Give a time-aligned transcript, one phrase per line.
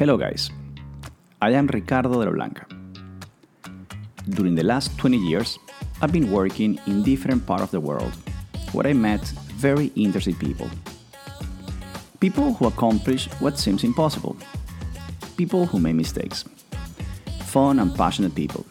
[0.00, 0.48] Hello, guys.
[1.42, 2.64] I am Ricardo de la Blanca.
[4.30, 5.58] During the last 20 years,
[6.00, 8.14] I've been working in different parts of the world
[8.72, 9.20] where I met
[9.60, 10.70] very interesting people.
[12.18, 14.38] People who accomplish what seems impossible.
[15.36, 16.46] People who make mistakes.
[17.40, 18.64] Fun and passionate people.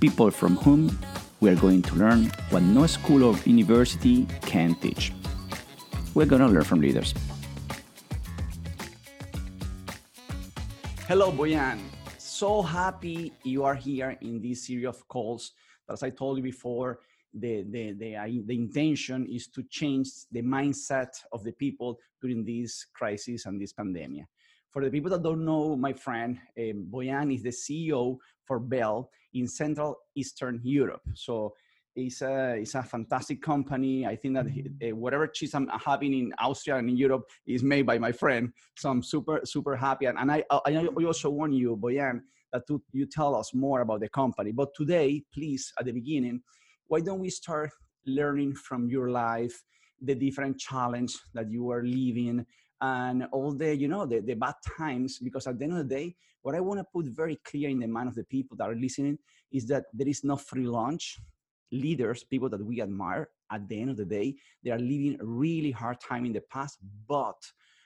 [0.00, 0.98] People from whom
[1.40, 5.12] we are going to learn what no school or university can teach.
[6.14, 7.12] We're going to learn from leaders.
[11.08, 11.78] Hello, Boyan.
[12.18, 15.52] So happy you are here in this series of calls.
[15.88, 16.98] As I told you before,
[17.32, 22.84] the, the, the, the intention is to change the mindset of the people during this
[22.92, 24.26] crisis and this pandemic.
[24.70, 29.08] For the people that don't know, my friend, um, Boyan is the CEO for Bel
[29.32, 31.08] in Central Eastern Europe.
[31.14, 31.54] So
[31.98, 34.06] it's a, it's a fantastic company.
[34.06, 37.86] I think that uh, whatever cheese I'm having in Austria and in Europe is made
[37.86, 38.52] by my friend.
[38.76, 40.06] So I'm super, super happy.
[40.06, 42.20] And, and I, I also want you, Boyan,
[42.52, 44.52] that to, you tell us more about the company.
[44.52, 46.40] But today, please, at the beginning,
[46.86, 47.70] why don't we start
[48.06, 49.62] learning from your life,
[50.00, 52.46] the different challenge that you are living,
[52.80, 55.94] and all the, you know, the, the bad times, because at the end of the
[55.96, 58.68] day, what I want to put very clear in the mind of the people that
[58.70, 59.18] are listening
[59.50, 61.18] is that there is no free lunch
[61.70, 65.24] leaders, people that we admire, at the end of the day, they are living a
[65.24, 67.36] really hard time in the past, but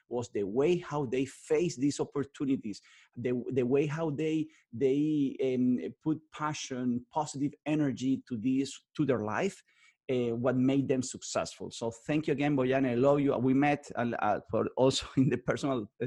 [0.08, 2.82] was the way how they face these opportunities,
[3.16, 9.24] the, the way how they they um, put passion, positive energy to this to their
[9.24, 9.62] life,
[10.10, 11.70] uh, what made them successful.
[11.70, 12.88] So thank you again, Boyan.
[12.88, 13.36] I love you.
[13.38, 14.40] We met uh,
[14.76, 16.06] also in the personal uh,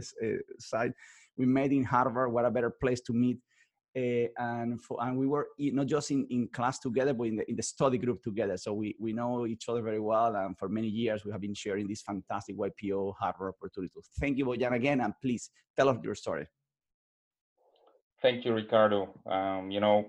[0.60, 0.94] side.
[1.38, 2.32] We met in Harvard.
[2.32, 3.40] What a better place to meet
[3.96, 7.50] uh, and for, and we were not just in, in class together, but in the,
[7.50, 8.58] in the study group together.
[8.58, 11.54] So we, we know each other very well, and for many years we have been
[11.54, 13.94] sharing this fantastic YPO Harvard opportunity.
[14.20, 16.48] Thank you, Boyan, again, and please tell us your story.
[18.22, 19.14] Thank you, Ricardo.
[19.26, 20.08] Um, you know,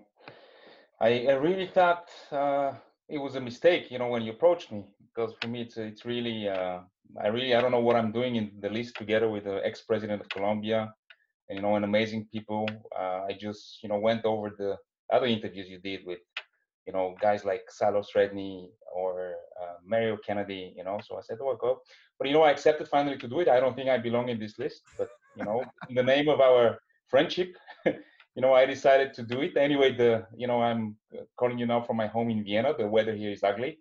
[1.00, 2.72] I, I really thought uh,
[3.08, 4.84] it was a mistake, you know, when you approached me,
[5.14, 6.80] because for me it's it's really uh,
[7.22, 10.20] I really I don't know what I'm doing in the list together with the ex-president
[10.20, 10.92] of Colombia,
[11.50, 12.68] you know, and amazing people.
[12.98, 14.76] Uh, I just, you know, went over the
[15.12, 16.18] other interviews you did with,
[16.86, 20.98] you know, guys like Salo Stredney or uh, Mario Kennedy, you know.
[21.06, 21.80] So I said, oh, go.
[22.18, 23.48] But, you know, I accepted finally to do it.
[23.48, 26.40] I don't think I belong in this list, but, you know, in the name of
[26.40, 27.56] our friendship,
[27.86, 29.56] you know, I decided to do it.
[29.56, 30.96] Anyway, the, you know, I'm
[31.38, 32.74] calling you now from my home in Vienna.
[32.76, 33.78] The weather here is ugly.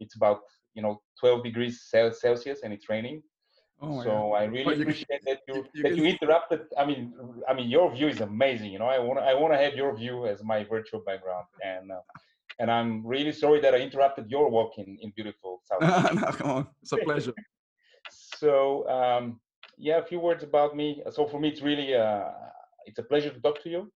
[0.00, 0.40] It's about,
[0.74, 3.22] you know, 12 degrees Celsius and it's raining.
[3.80, 4.40] Oh, so yeah.
[4.40, 6.62] I really appreciate that you, you that you interrupted.
[6.78, 7.12] I mean,
[7.46, 8.72] I mean, your view is amazing.
[8.72, 11.92] You know, I want I want to have your view as my virtual background, and
[11.92, 12.00] uh,
[12.58, 15.82] and I'm really sorry that I interrupted your walk in in beautiful South.
[16.14, 17.34] no, come on, it's a pleasure.
[18.10, 19.40] so um,
[19.76, 21.02] yeah, a few words about me.
[21.10, 22.30] So for me, it's really uh,
[22.86, 23.92] it's a pleasure to talk to you,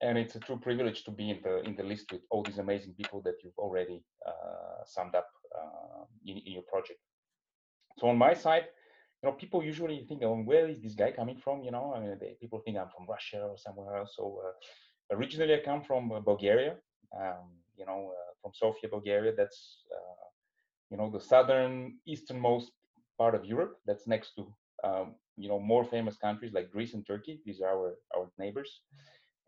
[0.00, 2.58] and it's a true privilege to be in the in the list with all these
[2.58, 7.00] amazing people that you've already uh, summed up uh, in, in your project.
[7.98, 8.64] So on my side,
[9.26, 11.64] you know, people usually think, oh, where is this guy coming from?
[11.64, 14.14] You know, I mean, they, people think I'm from Russia or somewhere else.
[14.16, 16.76] So uh, originally, I come from uh, Bulgaria.
[17.20, 19.32] Um, you know, uh, from Sofia, Bulgaria.
[19.36, 20.26] That's uh,
[20.90, 22.70] you know the southern easternmost
[23.18, 23.72] part of Europe.
[23.84, 24.42] That's next to
[24.84, 27.40] um, you know more famous countries like Greece and Turkey.
[27.44, 28.70] These are our our neighbors.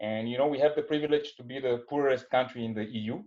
[0.00, 3.22] And you know, we have the privilege to be the poorest country in the EU.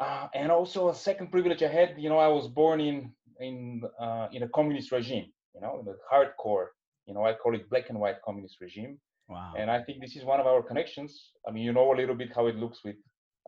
[0.00, 3.82] Uh, and also a second privilege I had, you know, I was born in in
[4.00, 6.66] uh, in a communist regime, you know, in the hardcore,
[7.06, 8.98] you know, I call it black and white communist regime.
[9.28, 9.54] Wow.
[9.56, 11.30] And I think this is one of our connections.
[11.46, 12.96] I mean, you know a little bit how it looks with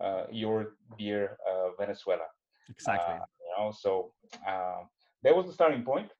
[0.01, 2.27] uh, your dear uh, Venezuela.
[2.69, 3.15] Exactly.
[3.15, 4.13] Uh, you know, so
[4.49, 4.83] uh,
[5.23, 6.11] that was the starting point.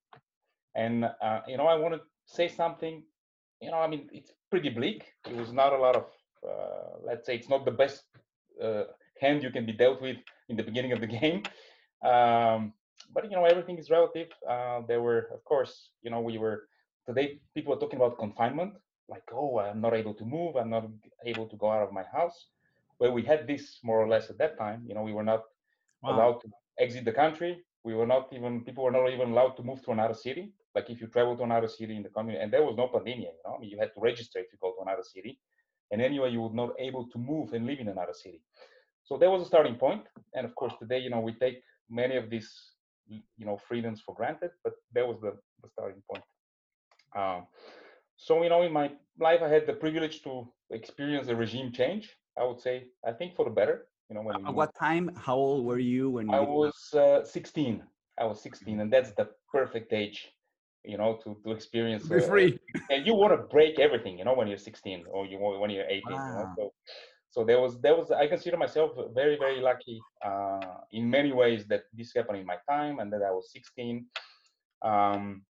[0.75, 3.03] And uh, you know, I want to say something.
[3.61, 5.05] You know, I mean, it's pretty bleak.
[5.29, 6.05] It was not a lot of,
[7.03, 8.05] let's say, it's not the best
[9.21, 10.17] hand you can be dealt with
[10.49, 11.43] in the beginning of the game.
[12.05, 12.75] Um,
[13.13, 14.29] but you know everything is relative.
[14.49, 16.69] Uh, there were of course you know we were
[17.07, 18.75] today people are talking about confinement
[19.09, 20.87] like oh i'm not able to move i'm not
[21.27, 22.47] able to go out of my house.
[23.01, 25.43] Well we had this more or less at that time you know we were not
[26.03, 26.11] wow.
[26.13, 26.49] allowed to
[26.79, 27.63] exit the country.
[27.85, 30.53] We were not even people were not even allowed to move to another city.
[30.75, 33.35] Like if you travel to another city in the community and there was no pandemic
[33.39, 35.39] you know I mean, you had to register if you go to another city
[35.91, 38.41] and anyway you were not able to move and live in another city.
[39.05, 40.03] So that was a starting point
[40.35, 42.51] and of course today you know we take many of these
[43.09, 46.25] you know freedoms for granted but that was the, the starting point
[47.17, 47.47] um,
[48.17, 48.91] so you know in my
[49.21, 53.35] life i had the privilege to experience a regime change i would say i think
[53.35, 56.41] for the better you know when at what time how old were you when i
[56.41, 57.83] was uh, 16
[58.19, 60.35] i was 16 and that's the perfect age
[60.85, 62.07] you know, to to experience.
[62.07, 62.59] Be free.
[62.91, 65.71] and you want to break everything, you know, when you're 16 or you want when
[65.71, 66.03] you're 18.
[66.11, 66.29] Wow.
[66.29, 66.53] You know?
[66.57, 66.73] So,
[67.35, 71.67] so there was there was I consider myself very very lucky uh, in many ways
[71.67, 74.07] that this happened in my time and that I was 16.
[74.83, 75.43] Um,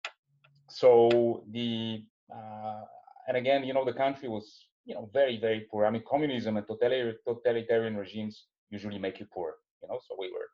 [0.71, 2.03] so the
[2.35, 2.83] uh,
[3.29, 4.47] and again, you know, the country was
[4.87, 5.85] you know very very poor.
[5.85, 9.51] I mean, communism and totalitarian regimes usually make you poor.
[9.83, 10.49] You know, so we were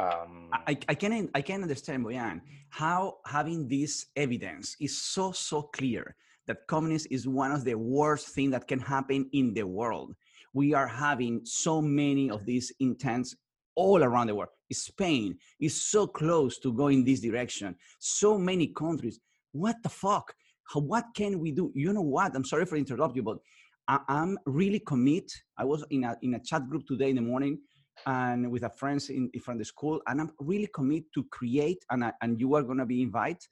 [0.00, 5.62] um, I, I can I can understand Boyan how having this evidence is so so
[5.62, 6.14] clear
[6.46, 10.14] that communism is one of the worst things that can happen in the world.
[10.52, 13.34] We are having so many of these intents
[13.76, 14.50] all around the world.
[14.72, 17.76] Spain is so close to going this direction.
[18.00, 19.20] So many countries.
[19.52, 20.34] What the fuck?
[20.72, 21.70] How, what can we do?
[21.74, 22.34] You know what?
[22.34, 23.38] I'm sorry for interrupting you, but
[23.86, 25.30] I, am really commit.
[25.58, 27.60] I was in a in a chat group today in the morning
[28.06, 32.04] and with a friends in, from the school and i'm really commit to create and,
[32.04, 33.42] I, and you are going to be invited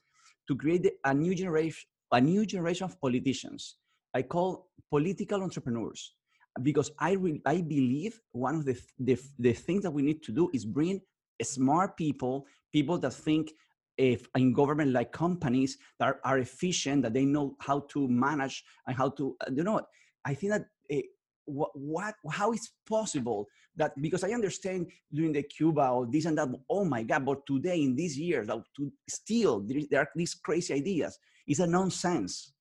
[0.49, 3.77] to create a new generation a new generation of politicians
[4.15, 6.15] i call political entrepreneurs
[6.63, 10.33] because i re, i believe one of the, the the things that we need to
[10.33, 11.01] do is bring
[11.43, 13.51] smart people people that think
[13.99, 18.07] eh, if in government like companies that are, are efficient that they know how to
[18.09, 19.87] manage and how to uh, you know what
[20.25, 21.03] i think that eh, uh,
[21.45, 26.37] what, what how is possible that because I understand during the Cuba or this and
[26.39, 30.75] that, oh my God, but today in these years, to, still there, are these crazy
[30.75, 31.19] ideas.
[31.47, 32.53] It's a nonsense.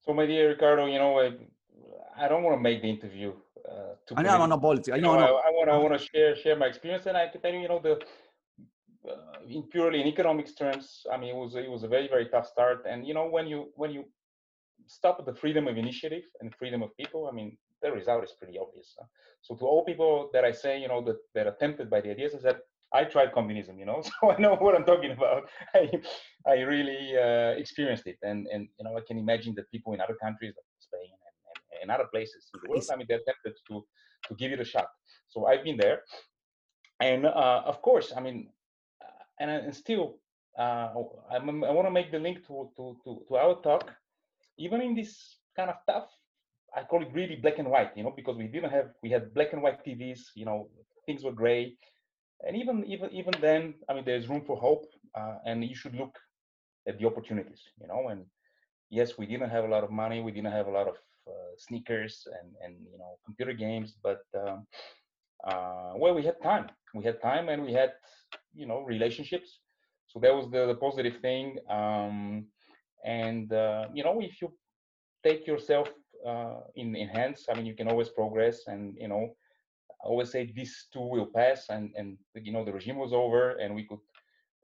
[0.00, 1.32] So, my dear Ricardo, you know, I,
[2.20, 3.32] I don't want to make the interview.
[3.68, 4.94] Uh, too I know I'm on politics.
[4.96, 5.14] I know.
[5.14, 5.70] I, I, want.
[5.70, 7.94] I want to share share my experience, and I can tell you, you know, the
[9.08, 9.14] uh,
[9.48, 12.46] in purely in economics terms, I mean, it was it was a very very tough
[12.46, 12.84] start.
[12.88, 14.04] And you know, when you when you
[14.86, 18.58] stop the freedom of initiative and freedom of people, I mean, the result is pretty
[18.58, 18.94] obvious.
[18.98, 19.06] Huh?
[19.42, 22.10] So to all people that I say, you know, that that are tempted by the
[22.10, 22.60] ideas, is that
[22.92, 25.48] I tried communism, you know, so I know what I'm talking about.
[25.74, 25.90] I
[26.46, 30.00] I really uh, experienced it, and and you know, I can imagine that people in
[30.00, 31.10] other countries like Spain
[31.80, 33.84] and, other places in the world, I mean, they're tempted to
[34.28, 34.88] to give it a shot.
[35.28, 36.02] So I've been there,
[37.00, 38.50] and uh, of course, I mean,
[39.02, 40.18] uh, and, and still,
[40.58, 40.88] uh,
[41.30, 43.90] i I want to make the link to, to to to our talk,
[44.58, 46.10] even in this kind of tough
[46.74, 49.34] I call it really black and white, you know, because we didn't have we had
[49.34, 50.68] black and white TVs, you know,
[51.06, 51.74] things were gray,
[52.46, 55.94] and even even even then, I mean, there's room for hope, uh, and you should
[55.94, 56.16] look
[56.86, 58.08] at the opportunities, you know.
[58.08, 58.24] And
[58.88, 60.96] yes, we didn't have a lot of money, we didn't have a lot of
[61.56, 64.66] sneakers and and you know computer games, but um,
[65.44, 67.92] uh, well, we had time, we had time, and we had
[68.54, 69.60] you know relationships.
[70.08, 71.58] So that was the, the positive thing.
[71.68, 72.46] Um,
[73.04, 74.52] and uh, you know, if you
[75.22, 75.88] take yourself
[76.26, 77.46] uh, in in hands.
[77.50, 79.34] I mean, you can always progress, and you know,
[80.02, 83.56] I always say this too will pass, and and you know the regime was over,
[83.62, 84.00] and we could,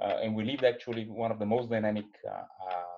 [0.02, 2.95] uh, and we lived actually one of the most dynamic uh, uh,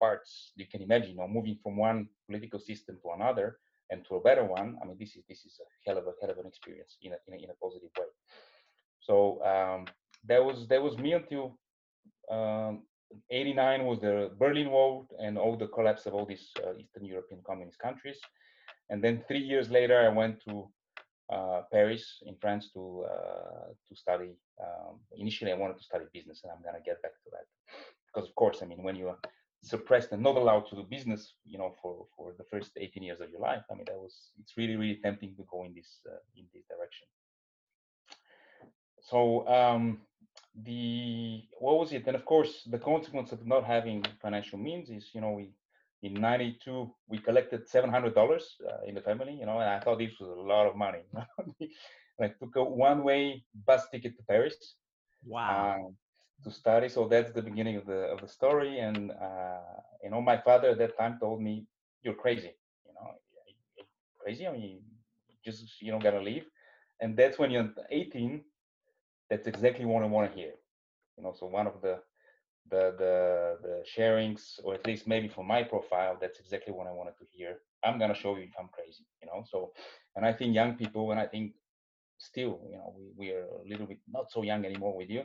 [0.00, 1.10] parts you can imagine.
[1.10, 3.58] You know, moving from one political system to another
[3.90, 4.78] and to a better one.
[4.82, 7.12] I mean, this is this is a hell of a hell of an experience in
[7.12, 8.06] a in a, in a positive way.
[9.00, 9.86] So um,
[10.28, 11.58] that was that was me until
[12.30, 12.82] um,
[13.30, 17.40] 89 was the Berlin Wall and all the collapse of all these uh, Eastern European
[17.44, 18.18] communist countries.
[18.88, 20.68] And then three years later, I went to
[21.32, 24.32] uh, Paris in France to uh, to study.
[24.62, 27.46] Um, initially, I wanted to study business, and I'm gonna get back to that
[28.06, 29.18] because, of course, I mean, when you're
[29.62, 33.20] suppressed and not allowed to do business, you know, for for the first 18 years
[33.20, 36.00] of your life, I mean, that was it's really really tempting to go in this
[36.08, 37.06] uh, in this direction.
[39.02, 40.00] So um,
[40.54, 42.06] the what was it?
[42.06, 45.50] And of course, the consequence of not having financial means is, you know, we
[46.02, 49.80] in '92 we collected seven hundred dollars uh, in the family, you know, and I
[49.80, 51.02] thought this was a lot of money.
[52.22, 54.74] I took a one-way bus ticket to Paris.
[55.24, 55.86] Wow.
[55.86, 55.96] Um,
[56.44, 58.78] to study, so that's the beginning of the of the story.
[58.80, 59.60] And uh,
[60.02, 61.66] you know, my father at that time told me,
[62.02, 62.52] "You're crazy.
[62.86, 63.14] You know,
[64.18, 64.46] crazy.
[64.46, 64.82] I mean,
[65.44, 66.46] just you know, gotta leave."
[67.00, 68.44] And that's when you're 18
[69.30, 70.52] that's exactly what I want to hear.
[71.16, 72.00] You know, so one of the
[72.70, 76.92] the the the sharings, or at least maybe for my profile, that's exactly what I
[76.92, 77.58] wanted to hear.
[77.84, 79.44] I'm gonna show you if I'm crazy, you know.
[79.50, 79.72] So,
[80.16, 81.52] and I think young people, and I think
[82.18, 85.24] still, you know, we, we are a little bit not so young anymore with you.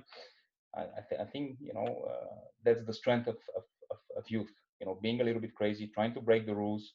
[0.81, 4.51] I th- I think you know uh, that's the strength of, of, of of youth.
[4.79, 6.93] You know, being a little bit crazy, trying to break the rules,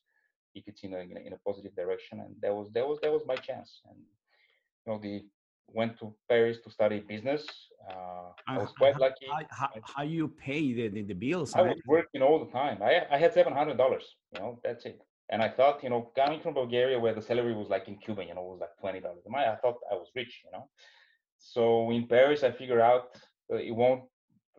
[0.54, 2.98] if it's in a, in a in a positive direction, and that was that was
[3.02, 3.80] that was my chance.
[3.88, 5.24] And you know, the
[5.72, 7.46] went to Paris to study business.
[7.88, 9.26] Uh, I was quite how, lucky.
[9.30, 11.54] How, how, how, you pay the, the, the bills?
[11.54, 12.82] I was working all the time.
[12.82, 14.04] I, I had seven hundred dollars.
[14.34, 15.00] You know, that's it.
[15.30, 18.24] And I thought, you know, coming from Bulgaria, where the salary was like in Cuba,
[18.24, 19.22] you know, was like twenty dollars.
[19.26, 19.46] a month.
[19.46, 20.68] I thought I was rich, you know.
[21.38, 23.18] So in Paris, I figured out uh,
[23.56, 24.02] it won't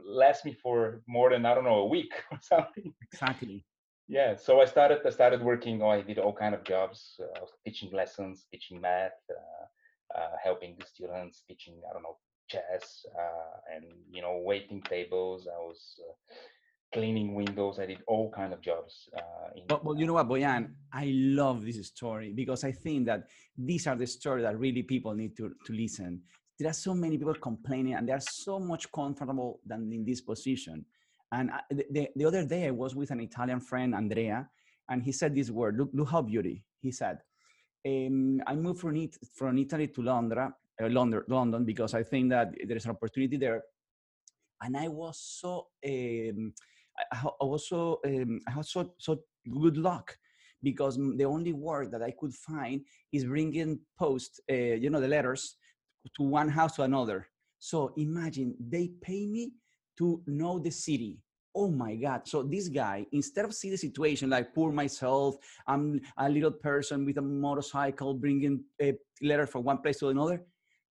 [0.03, 2.93] last me for more than I don't know a week or something.
[3.01, 3.65] Exactly.
[4.07, 4.99] Yeah, so I started.
[5.05, 5.81] I started working.
[5.81, 7.15] Oh, I did all kind of jobs.
[7.19, 12.03] Uh, I was teaching lessons, teaching math, uh, uh, helping the students, teaching I don't
[12.03, 12.17] know
[12.49, 15.47] chess, uh, and you know waiting tables.
[15.47, 16.35] I was uh,
[16.93, 17.79] cleaning windows.
[17.79, 19.09] I did all kind of jobs.
[19.15, 23.05] Uh, in, but, but you know what, Boyan, I love this story because I think
[23.05, 26.21] that these are the stories that really people need to, to listen.
[26.61, 30.21] There are so many people complaining and they are so much comfortable than in this
[30.21, 30.85] position.
[31.31, 34.47] And I, the, the other day I was with an Italian friend, Andrea,
[34.89, 36.63] and he said this word, look, look how beauty.
[36.79, 37.19] He said,
[37.87, 42.29] um, I moved from, it, from Italy to London, uh, London, London because I think
[42.29, 43.63] that there is an opportunity there.
[44.61, 46.53] And I was so um,
[47.11, 50.15] I, also um, I had so so good luck
[50.61, 55.07] because the only work that I could find is bringing post, uh, you know, the
[55.07, 55.55] letters
[56.17, 57.27] to one house to another.
[57.59, 59.53] So imagine they pay me
[59.97, 61.19] to know the city.
[61.53, 62.27] Oh my God.
[62.27, 65.35] So this guy, instead of see the situation like poor myself,
[65.67, 70.43] I'm a little person with a motorcycle bringing a letter from one place to another.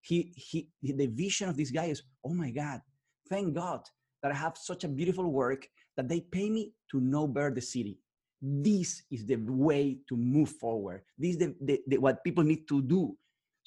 [0.03, 2.81] He, he, the vision of this guy is, oh my God,
[3.29, 3.81] thank God
[4.23, 7.61] that I have such a beautiful work that they pay me to know better the
[7.61, 7.99] city.
[8.41, 11.03] This is the way to move forward.
[11.19, 13.17] This is the, the, the, what people need to do.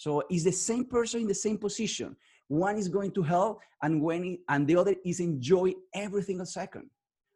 [0.04, 2.18] So it's the same person in the same position.
[2.50, 6.90] One is going to hell, and when and the other is enjoy every single second.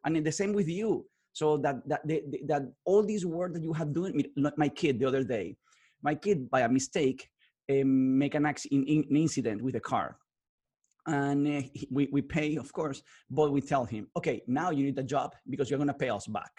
[0.04, 1.06] And in the same with you.
[1.32, 2.16] So that that the,
[2.50, 4.12] that all these work that you have done.
[4.58, 5.56] My kid the other day,
[6.02, 7.30] my kid by a mistake
[7.70, 10.18] um, make an, accident, an incident with a car
[11.06, 14.98] and uh, we, we pay of course but we tell him okay now you need
[14.98, 16.50] a job because you're going to pay us back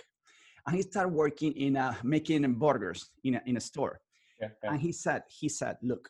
[0.66, 4.00] and he started working in a, making burgers in a, in a store
[4.40, 6.10] yeah, and he said he said look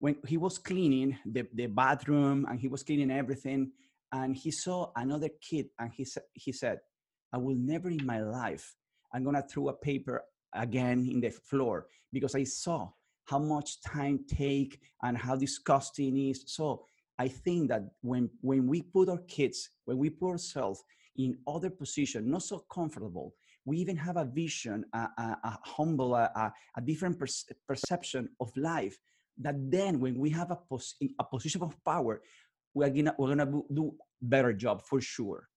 [0.00, 3.72] when he was cleaning the, the bathroom and he was cleaning everything
[4.12, 6.78] and he saw another kid and he, sa- he said
[7.32, 8.74] i will never in my life
[9.12, 10.22] i'm to throw a paper
[10.54, 12.88] again in the floor because i saw
[13.24, 16.84] how much time take and how disgusting it is so
[17.18, 20.84] I think that when, when we put our kids, when we put ourselves
[21.16, 23.34] in other position, not so comfortable,
[23.68, 28.48] we even have a vision, a, a, a humble, a, a different per- perception of
[28.56, 28.96] life.
[29.44, 32.14] That then, when we have a, pos- a position of power,
[32.74, 35.48] we're gonna we're gonna do better job for sure.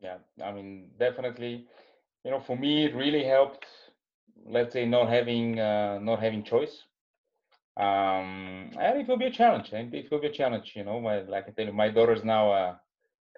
[0.00, 1.66] Yeah, I mean, definitely.
[2.24, 3.64] You know, for me, it really helped.
[4.46, 6.84] Let's say not having uh, not having choice
[7.76, 9.70] um, and it will be a challenge.
[9.72, 10.72] And it will be a challenge.
[10.76, 12.74] You know, my, like I tell you, my daughter's now uh,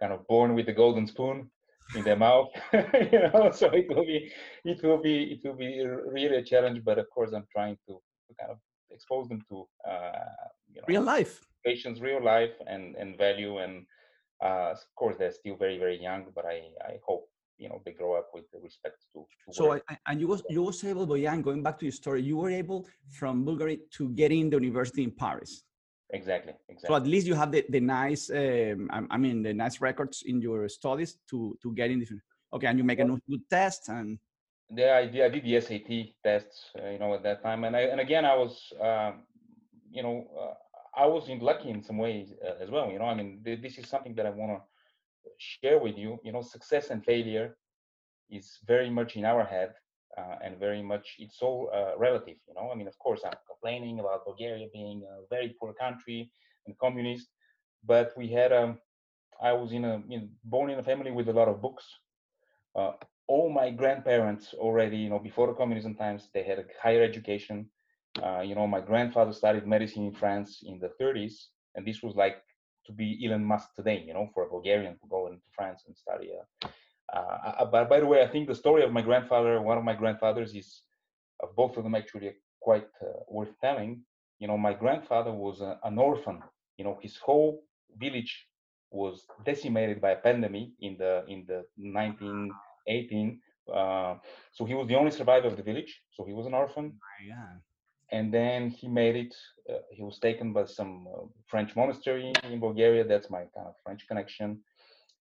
[0.00, 1.50] kind of born with the golden spoon
[1.95, 2.49] in their mouth.
[2.73, 4.31] you know, so it will be,
[4.65, 6.83] it will be, it will be really a challenge.
[6.85, 8.59] But of course, I'm trying to, to kind of
[8.91, 10.12] expose them to uh,
[10.73, 13.59] you know, real life, patients, real life, and and value.
[13.59, 13.87] And
[14.43, 17.93] uh, of course, they're still very very young, but I I hope you know they
[17.93, 21.43] grow up with respect to, to so I, and you was you was able boyan
[21.43, 22.87] going back to your story you were able
[23.19, 25.62] from bulgaria to get in the university in paris
[26.12, 29.81] exactly exactly so at least you have the, the nice um, I, mean the nice
[29.81, 33.49] records in your studies to to get in different okay and you make a good
[33.50, 34.19] test and
[34.71, 35.88] yeah i did, I did the sat
[36.23, 39.23] tests uh, you know at that time and I, and again i was um,
[39.90, 40.54] you know uh,
[41.02, 43.78] i was in lucky in some ways uh, as well you know i mean this
[43.78, 44.62] is something that i want to
[45.38, 47.57] share with you, you know, success and failure
[48.31, 49.75] is very much in our head
[50.19, 52.37] uh, and very much it's all uh, relative.
[52.49, 56.31] You know, I mean, of course, I'm complaining about Bulgaria being a very poor country
[56.66, 57.28] and communist,
[57.85, 58.78] but we had um,
[59.40, 61.85] I was in a know, born in a family with a lot of books.
[62.76, 62.92] Uh,
[63.28, 67.69] all my grandparents already, you know, before the communism times, they had a higher education.
[68.23, 71.35] Uh, you know, my grandfather studied medicine in France in the 30s,
[71.75, 72.37] and this was like
[72.87, 75.97] to be Elon Musk today, you know, for a Bulgarian to go into France and
[75.97, 76.31] study.
[76.38, 76.69] Uh,
[77.12, 79.95] uh, but by the way, I think the story of my grandfather, one of my
[79.95, 80.83] grandfathers, is
[81.42, 84.02] uh, both of them actually quite uh, worth telling.
[84.38, 86.40] You know, my grandfather was a, an orphan.
[86.78, 87.62] You know, his whole
[87.99, 88.47] village
[88.90, 93.40] was decimated by a pandemic in the in the 1918.
[93.73, 94.14] Uh,
[94.52, 96.02] so he was the only survivor of the village.
[96.11, 96.99] So he was an orphan.
[97.26, 97.59] Yeah
[98.12, 99.35] and then he made it.
[99.69, 103.04] Uh, he was taken by some uh, French monastery in Bulgaria.
[103.04, 104.61] That's my kind of French connection.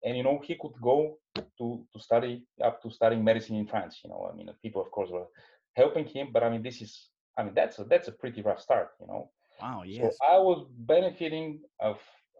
[0.05, 1.17] And you know, he could go
[1.57, 3.99] to to study up to studying medicine in France.
[4.03, 5.27] You know, I mean, people of course were
[5.75, 8.61] helping him, but I mean, this is, I mean, that's a, that's a pretty rough
[8.61, 8.89] start.
[9.01, 9.31] You know.
[9.61, 9.83] Wow.
[9.85, 10.17] Yes.
[10.19, 11.97] So I was benefiting of.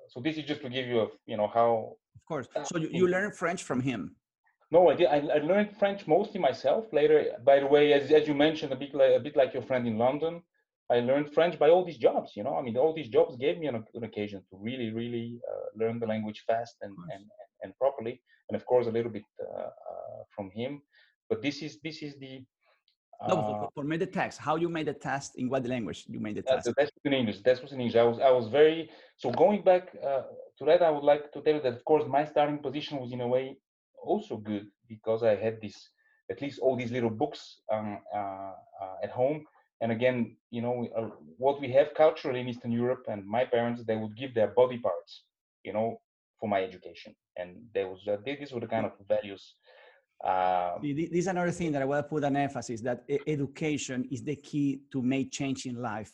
[0.10, 1.98] So this is just to give you a, you know, how.
[2.16, 2.48] Of course.
[2.64, 4.16] So you, you learned French from him.
[4.72, 5.08] No, I did.
[5.08, 6.86] I, I, learned French mostly myself.
[6.92, 9.64] Later, by the way, as, as you mentioned, a bit like a bit like your
[9.64, 10.42] friend in London,
[10.92, 12.34] I learned French by all these jobs.
[12.36, 15.40] You know, I mean, all these jobs gave me an, an occasion to really, really
[15.50, 17.26] uh, learn the language fast and, and
[17.62, 20.82] and properly, and of course a little bit uh, uh, from him.
[21.30, 22.44] But this is this is the
[23.28, 24.40] no, for, for made the test.
[24.40, 25.38] How you made the test?
[25.38, 26.66] In what language you made the test?
[26.66, 27.42] That was in English.
[27.42, 27.96] That was in English.
[27.96, 30.24] I was I was very so going back uh,
[30.58, 30.82] to that.
[30.82, 33.28] I would like to tell you that of course my starting position was in a
[33.28, 33.58] way
[34.04, 35.76] also good because I had this
[36.30, 39.46] at least all these little books um, uh, uh, at home.
[39.82, 43.84] And again, you know, uh, what we have culturally in Eastern Europe, and my parents,
[43.84, 45.24] they would give their body parts,
[45.64, 46.00] you know,
[46.40, 49.56] for my education, and there was uh, these were the kind of values
[50.24, 54.24] um, this is another thing that I want to put an emphasis that education is
[54.24, 56.12] the key to make change in life.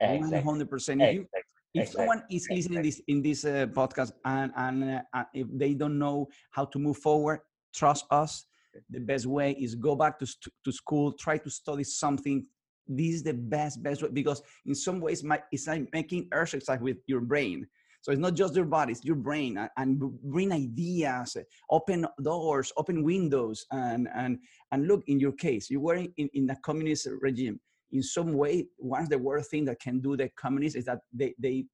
[0.00, 1.02] One hundred percent.
[1.02, 1.26] If, you,
[1.74, 5.98] if someone is listening this in this uh, podcast and and uh, if they don't
[5.98, 7.40] know how to move forward,
[7.74, 8.46] trust us.
[8.88, 10.26] The best way is go back to
[10.64, 12.46] to school, try to study something.
[12.88, 16.80] This is the best best way because in some ways, my, it's like making exercise
[16.80, 17.66] with your brain
[18.02, 22.72] so it's not just your body, it's your brain and, bring ideas, eh, open doors,
[22.76, 23.64] open windows.
[23.70, 24.38] And, and,
[24.72, 27.60] and look, in your case, you were in, in a communist regime.
[27.92, 30.98] In some way, one of the worst thing that can do the communists is that
[31.12, 31.64] they, they,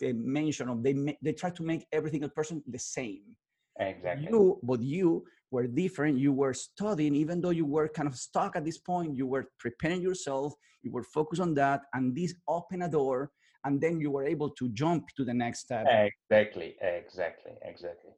[0.00, 3.36] they mention or they, they try to make every single person the same.
[3.78, 4.28] Exactly.
[4.30, 6.16] You, but you were different.
[6.16, 9.50] You were studying, even though you were kind of stuck at this point, you were
[9.58, 13.32] preparing yourself, you were focused on that, and this opened a door
[13.64, 15.86] and then you were able to jump to the next step.
[15.86, 18.12] Exactly exactly exactly.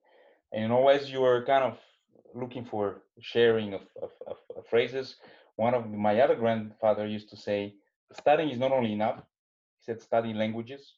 [0.53, 1.79] And you know as you were kind of
[2.35, 5.17] looking for sharing of, of, of, of phrases.
[5.57, 7.75] One of my other grandfather used to say
[8.13, 9.19] studying is not only enough
[9.79, 10.95] he said study languages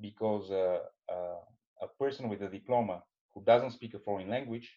[0.00, 0.78] because uh,
[1.12, 1.40] uh,
[1.82, 3.02] a person with a diploma
[3.34, 4.70] who doesn't speak a foreign language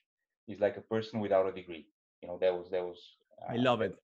[0.48, 1.86] is like a person without a degree.
[2.22, 3.00] You know that was that was
[3.42, 3.96] uh, i love it.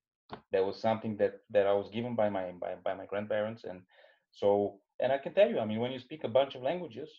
[0.51, 3.63] that was something that that i was given by my by, by my grandparents.
[3.63, 3.81] And
[4.31, 7.09] so and I can tell you, I mean, when you speak a bunch of languages,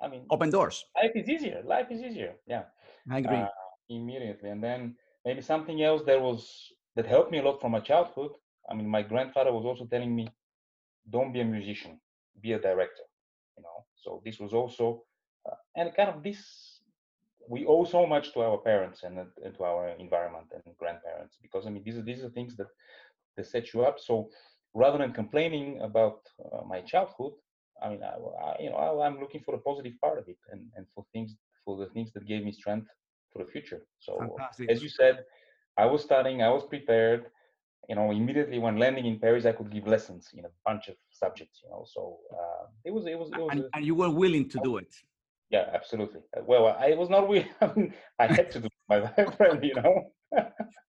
[0.00, 0.84] I mean, open doors.
[0.96, 1.62] Life is easier.
[1.64, 2.34] Life is easier.
[2.46, 2.64] Yeah,
[3.10, 3.48] I agree uh,
[3.88, 4.50] immediately.
[4.50, 8.32] And then maybe something else that was that helped me a lot from my childhood.
[8.70, 10.28] I mean, my grandfather was also telling me,
[11.08, 12.00] "Don't be a musician,
[12.40, 13.04] be a director."
[13.56, 15.04] You know, so this was also,
[15.48, 16.80] uh, and kind of this.
[17.48, 21.66] We owe so much to our parents and, and to our environment and grandparents because
[21.66, 22.68] I mean these are these are things that
[23.36, 23.98] that set you up.
[24.00, 24.30] So
[24.74, 27.32] rather than complaining about uh, my childhood,
[27.82, 30.38] I mean, I, I, you know, I, am looking for the positive part of it
[30.50, 32.88] and, and for things, for the things that gave me strength
[33.32, 33.82] for the future.
[33.98, 34.70] So, Fantastic.
[34.70, 35.24] as you said,
[35.76, 37.26] I was studying, I was prepared.
[37.88, 40.94] You know, immediately when landing in Paris, I could give lessons in a bunch of
[41.10, 41.60] subjects.
[41.62, 43.50] You know, so uh, it was, it was, it was.
[43.52, 44.94] And, and you were willing to do it.
[45.50, 46.20] Yeah, absolutely.
[46.46, 47.50] Well, I was not willing.
[48.18, 49.06] I had to do my
[49.36, 49.62] friend.
[49.62, 50.13] You know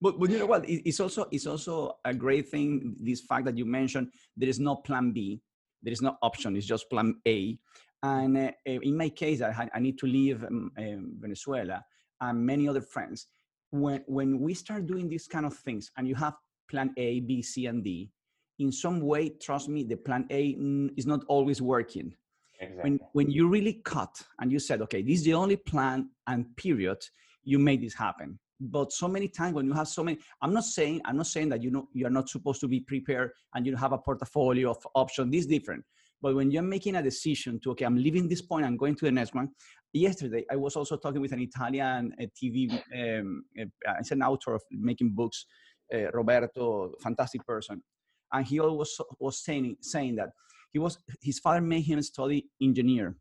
[0.02, 0.66] but, but you know what?
[0.68, 2.96] It's also it's also a great thing.
[3.00, 5.42] This fact that you mentioned there is no plan B,
[5.82, 6.56] there is no option.
[6.56, 7.58] It's just plan A.
[8.04, 11.84] And uh, in my case, I, I need to leave um, um, Venezuela
[12.22, 13.28] and many other friends.
[13.72, 16.36] When when we start doing these kind of things, and you have
[16.70, 18.12] plan A, B, C, and D,
[18.60, 22.14] in some way, trust me, the plan A mm, is not always working.
[22.60, 22.84] Exactly.
[22.84, 26.56] When when you really cut and you said, okay, this is the only plan and
[26.56, 26.98] period,
[27.44, 30.64] you made this happen but so many times when you have so many i'm not
[30.64, 33.76] saying i'm not saying that you know you're not supposed to be prepared and you
[33.76, 35.32] have a portfolio of options.
[35.32, 35.84] This is different.
[36.22, 39.06] But when you're making a decision to okay i'm leaving this point i'm going to
[39.06, 39.50] the next one
[39.94, 44.54] yesterday i was also talking with an italian uh, tv um, uh, it's an author
[44.56, 45.46] of making books
[45.94, 47.84] uh, roberto fantastic person.
[48.32, 50.30] And he always was saying saying that
[50.72, 53.16] he was his father made him study engineer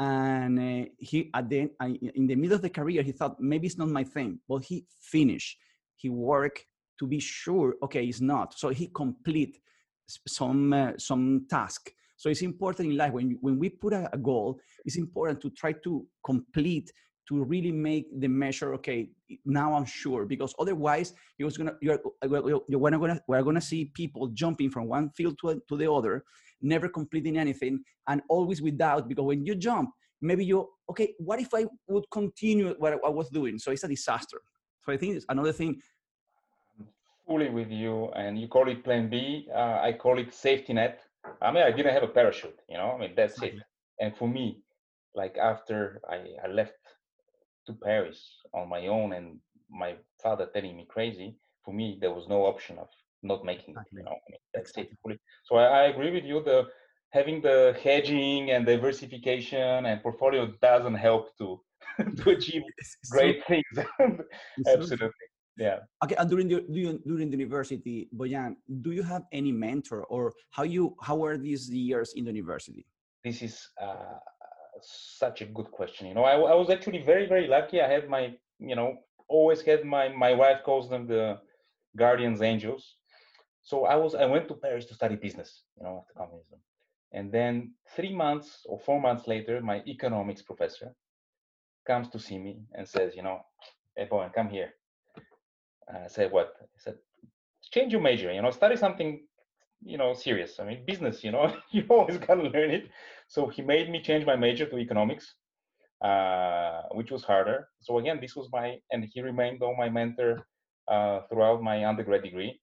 [0.00, 1.70] and uh, he at the
[2.14, 4.40] in the middle of the career he thought maybe it's not my thing.
[4.48, 5.58] But he finished.
[5.96, 6.64] He worked
[6.98, 8.58] to be sure okay it's not.
[8.58, 9.58] So he complete
[10.26, 11.92] some uh, some task.
[12.16, 15.50] So it's important in life when when we put a, a, goal it's important to
[15.50, 16.90] try to complete
[17.28, 19.10] to really make the measure okay
[19.44, 20.24] now i'm sure.
[20.24, 22.00] Because otherwise he was gonna you're,
[22.68, 26.24] you're gonna we're gonna see people jumping from one field to, to the other
[26.62, 31.40] never completing anything, and always with doubt because when you jump, maybe you, okay, what
[31.40, 33.58] if I would continue what I was doing?
[33.58, 34.40] So it's a disaster.
[34.84, 35.80] So I think it's another thing.
[37.26, 39.48] fully with you, and you call it plan B.
[39.54, 41.00] Uh, I call it safety net.
[41.40, 43.54] I mean, I didn't have a parachute, you know, I mean, that's it.
[44.00, 44.62] And for me,
[45.14, 46.80] like after I, I left
[47.66, 48.18] to Paris
[48.52, 49.38] on my own and
[49.70, 52.88] my father telling me crazy, for me, there was no option of
[53.22, 53.98] not making exactly.
[53.98, 54.16] you know
[54.54, 54.72] that's
[55.44, 56.68] so I, I, agree with you the
[57.10, 61.60] having the hedging and diversification and portfolio doesn't help to
[62.18, 62.62] to achieve
[63.10, 63.64] great things
[64.66, 65.26] absolutely
[65.60, 65.80] yeah.
[66.02, 70.32] Okay, and during the during, during the university, Boyan, do you have any mentor or
[70.50, 72.86] how you how were these years in the university?
[73.22, 74.16] This is uh,
[74.80, 76.06] such a good question.
[76.06, 77.82] You know, I, I was actually very very lucky.
[77.82, 78.96] I had my you know
[79.28, 81.38] always had my my wife calls them the
[81.94, 82.96] guardians angels.
[83.70, 85.50] So I was I went to Paris to study business.
[85.76, 86.58] You know, after communism,
[87.12, 87.52] and then
[87.96, 90.88] three months or four months later, my economics professor
[91.86, 93.38] comes to see me and says, you know,
[93.96, 94.70] hey boy, come here.
[95.88, 96.48] I said, what?
[96.74, 96.96] He said,
[97.74, 99.10] change your major, you know, study something,
[99.92, 100.58] you know, serious.
[100.60, 102.84] I mean, business, you know, you always got to learn it.
[103.28, 105.26] So he made me change my major to economics,
[106.04, 107.68] uh, which was harder.
[107.80, 110.46] So again, this was my, and he remained though my mentor
[110.88, 112.60] uh, throughout my undergrad degree.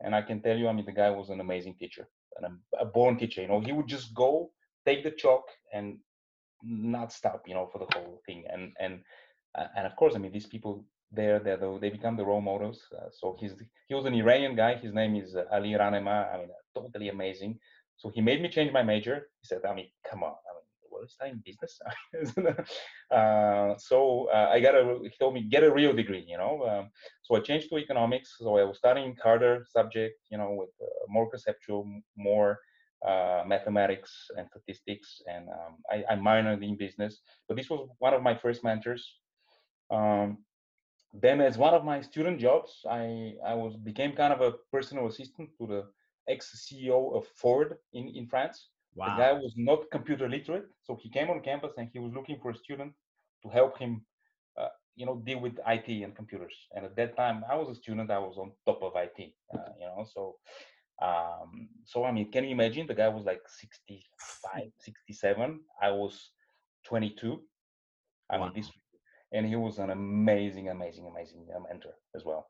[0.00, 2.84] And I can tell you, I mean, the guy was an amazing teacher, and a,
[2.84, 3.42] born teacher.
[3.42, 4.50] You know, he would just go
[4.84, 5.98] take the chalk and
[6.62, 8.44] not stop, you know, for the whole thing.
[8.52, 9.00] And and
[9.58, 12.80] uh, and of course, I mean, these people there, they they become the role models.
[12.96, 13.52] Uh, so he's
[13.88, 14.74] he was an Iranian guy.
[14.76, 16.34] His name is uh, Ali Rahnema.
[16.34, 17.58] I mean, totally amazing.
[17.96, 19.28] So he made me change my major.
[19.40, 20.34] He said, I mean, come on,
[21.04, 21.78] Is in business?
[23.10, 24.98] uh, so uh, I got a.
[25.02, 26.66] He told me get a real degree, you know.
[26.66, 26.90] Um,
[27.22, 28.36] so I changed to economics.
[28.38, 32.58] So I was studying harder subject, you know, with uh, more conceptual, more
[33.06, 37.20] uh, mathematics and statistics, and um, I, I, minored in business.
[37.46, 39.04] But this was one of my first mentors.
[39.90, 40.38] Um,
[41.12, 45.06] then, as one of my student jobs, I I was became kind of a personal
[45.06, 45.84] assistant to the
[46.28, 48.68] ex CEO of Ford in in France.
[48.96, 49.16] Wow.
[49.16, 52.38] The guy was not computer literate, so he came on campus and he was looking
[52.40, 52.92] for a student
[53.42, 54.02] to help him,
[54.58, 56.54] uh, you know, deal with IT and computers.
[56.74, 59.58] And at that time, I was a student; I was on top of IT, uh,
[59.78, 60.06] you know.
[60.14, 60.36] So
[61.02, 62.86] um, so I mean, can you imagine?
[62.86, 65.60] The guy was like 65, 67.
[65.82, 66.30] I was
[66.84, 67.40] 22.
[68.30, 68.44] I wow.
[68.44, 68.70] mean, this,
[69.32, 72.48] and he was an amazing, amazing, amazing uh, mentor as well.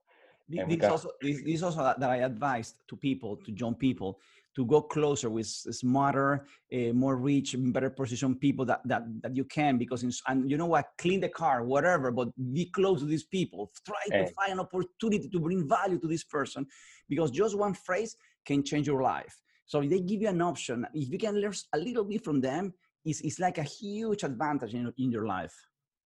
[0.48, 4.20] This, got, also, this also that I advised to people, to young people,
[4.57, 9.45] to go closer with smarter, uh, more rich, better positioned people that, that, that you
[9.45, 13.07] can because in, and you know what, clean the car, whatever, but be close to
[13.07, 13.71] these people.
[13.85, 16.66] Try to find an opportunity to bring value to this person
[17.09, 18.16] because just one phrase
[18.47, 19.37] can change your life.
[19.66, 22.40] So if they give you an option, if you can learn a little bit from
[22.40, 22.73] them,
[23.05, 25.55] it's, it's like a huge advantage in, in your life.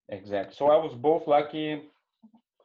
[0.09, 0.55] Exactly.
[0.57, 1.83] So I was both lucky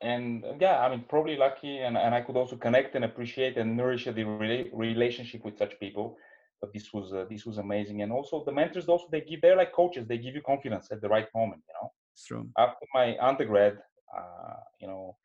[0.01, 3.75] and yeah, I mean, probably lucky and, and I could also connect and appreciate and
[3.75, 6.17] nourish the rela- relationship with such people.
[6.61, 8.01] But this was, uh, this was amazing.
[8.01, 10.07] And also the mentors, also they give, they're like coaches.
[10.07, 11.91] They give you confidence at the right moment, you know?
[12.13, 12.47] It's true.
[12.57, 13.77] After my undergrad,
[14.17, 15.17] uh, you know,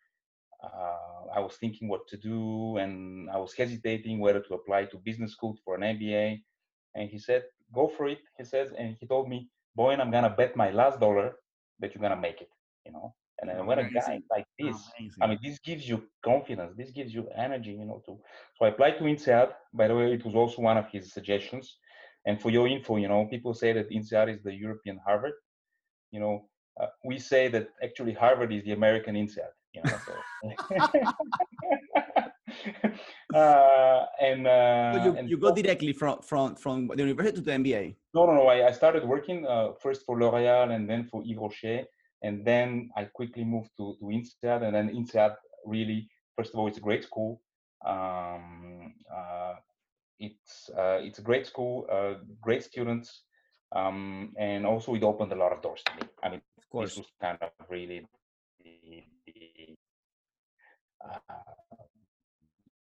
[0.62, 4.96] uh, I was thinking what to do and I was hesitating whether to apply to
[4.98, 6.42] business school for an MBA.
[6.94, 8.18] And he said, go for it.
[8.37, 11.37] He says, and he told me, boy, I'm going to bet my last dollar
[11.78, 12.50] that you're going to make it,
[12.85, 13.14] you know?
[13.42, 15.22] And when a guy like this, Amazing.
[15.22, 18.18] I mean, this gives you confidence, this gives you energy, you know, to,
[18.57, 19.50] so I applied to INSEAD.
[19.72, 21.79] By the way, it was also one of his suggestions.
[22.26, 25.33] And for your info, you know, people say that INSEAD is the European Harvard.
[26.11, 26.48] You know,
[26.81, 29.98] uh, we say that actually Harvard is the American INSEAD you know.
[30.07, 30.12] So.
[33.38, 37.42] uh, and, uh, so you, and you go directly from from from the university to
[37.42, 37.96] the MBA.
[38.14, 38.46] No, no, no.
[38.46, 41.85] I, I started working uh, first for L'Oréal and then for Yves Rocher,
[42.22, 46.66] and then I quickly moved to to INSEAD, and then INSEAD really, first of all,
[46.68, 47.40] it's a great school.
[47.85, 49.54] Um, uh,
[50.18, 53.22] it's uh, it's a great school, uh, great students,
[53.74, 56.02] um, and also it opened a lot of doors to me.
[56.22, 58.06] I mean, of course, this was kind of really
[58.62, 59.76] the, the
[61.04, 61.35] uh,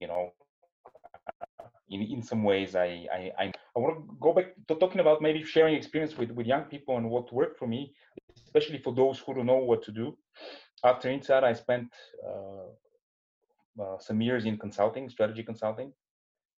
[0.00, 0.32] you know
[1.90, 5.22] in, in some ways I, I I, I want to go back to talking about
[5.22, 7.92] maybe sharing experience with, with young people and what worked for me,
[8.56, 10.16] especially for those who don't know what to do.
[10.84, 11.88] After INSEAD, I spent
[12.26, 15.92] uh, uh, some years in consulting, strategy consulting,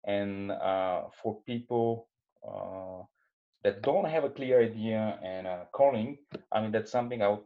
[0.05, 2.09] and uh, for people
[2.47, 3.03] uh,
[3.65, 6.19] that don't have a clear idea and calling,
[6.53, 7.45] I mean that's something I would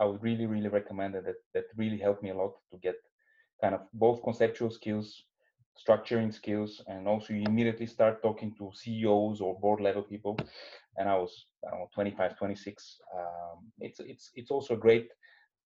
[0.00, 1.14] I would really, really recommend.
[1.14, 2.96] That that really helped me a lot to get
[3.60, 5.24] kind of both conceptual skills,
[5.76, 10.36] structuring skills, and also you immediately start talking to CEOs or board level people.
[10.98, 13.00] And I was I don't know 25, 26.
[13.16, 15.08] Um, it's it's it's also a great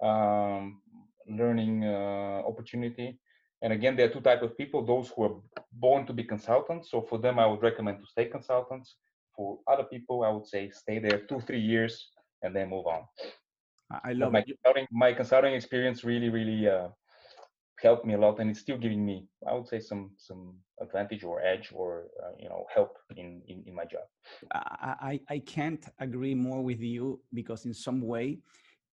[0.03, 0.81] um,
[1.29, 3.19] learning uh, opportunity.
[3.63, 5.37] And again, there are two type of people: those who are
[5.73, 6.91] born to be consultants.
[6.91, 8.97] So for them, I would recommend to stay consultants.
[9.37, 12.11] For other people, I would say stay there two, three years
[12.43, 13.03] and then move on.
[14.05, 14.47] I love my it.
[14.47, 16.89] consulting my consulting experience really really uh,
[17.83, 21.25] helped me a lot, and it's still giving me I would say some some advantage
[21.25, 24.07] or edge or uh, you know help in, in in my job.
[24.55, 28.39] I I can't agree more with you because in some way,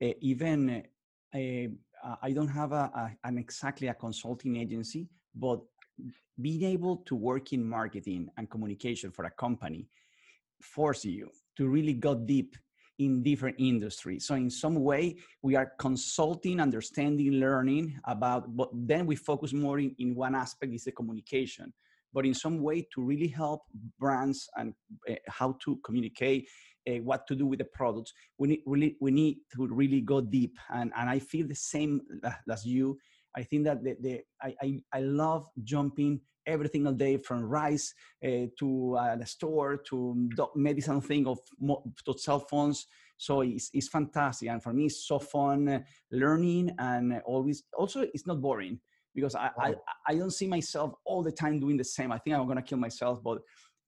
[0.04, 0.84] uh, even
[1.34, 5.60] uh, I don't have a, a, an exactly a consulting agency, but
[6.41, 9.88] being able to work in marketing and communication for a company
[10.62, 12.56] force you to really go deep
[12.99, 14.27] in different industries.
[14.27, 19.79] So in some way, we are consulting, understanding, learning about, but then we focus more
[19.79, 21.73] in, in one aspect is the communication.
[22.13, 23.62] But in some way to really help
[23.99, 24.73] brands and
[25.09, 26.47] uh, how to communicate,
[26.89, 30.19] uh, what to do with the products, we need really we need to really go
[30.19, 30.57] deep.
[30.73, 32.01] And and I feel the same
[32.51, 32.97] as you.
[33.35, 37.93] I think that the, the I, I, I love jumping every single day from rice
[38.25, 41.39] uh, to uh, the store to maybe something of
[42.06, 42.88] to cell phones.
[43.17, 44.49] So it's, it's fantastic.
[44.49, 45.80] And for me, it's so fun uh,
[46.12, 48.80] learning and always, also it's not boring
[49.13, 49.75] because I, I,
[50.08, 52.12] I don't see myself all the time doing the same.
[52.12, 53.39] I think I'm going to kill myself, but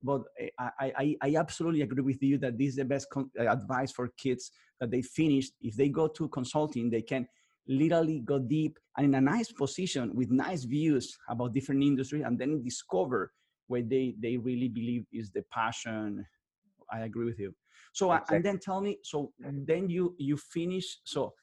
[0.04, 0.24] but
[0.60, 4.52] I, I, I absolutely agree with you that this is the best advice for kids
[4.80, 5.52] that they finish.
[5.62, 7.28] If they go to consulting, they can
[7.68, 12.38] literally go deep and in a nice position with nice views about different industries and
[12.40, 13.32] then discover
[13.68, 16.26] where they they really believe is the passion
[16.92, 17.54] i agree with you
[17.94, 18.36] so exactly.
[18.36, 21.34] and then tell me so then you you finish so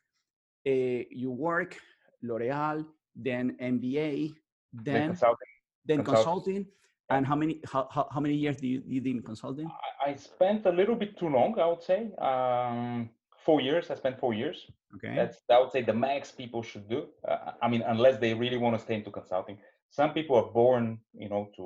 [0.66, 1.78] uh, you work
[2.22, 4.34] l'oreal then mba
[4.72, 5.48] then consulting,
[5.86, 6.24] then consulting.
[6.24, 6.66] consulting.
[7.10, 9.70] and how many how, how, how many years did you, you did in consulting
[10.06, 13.08] I, I spent a little bit too long i would say um
[13.48, 13.90] four years.
[13.90, 14.58] I spent four years.
[14.96, 15.14] Okay.
[15.18, 17.00] That's I would say the max people should do.
[17.30, 19.56] Uh, I mean, unless they really want to stay into consulting.
[19.98, 20.84] Some people are born,
[21.24, 21.64] you know, to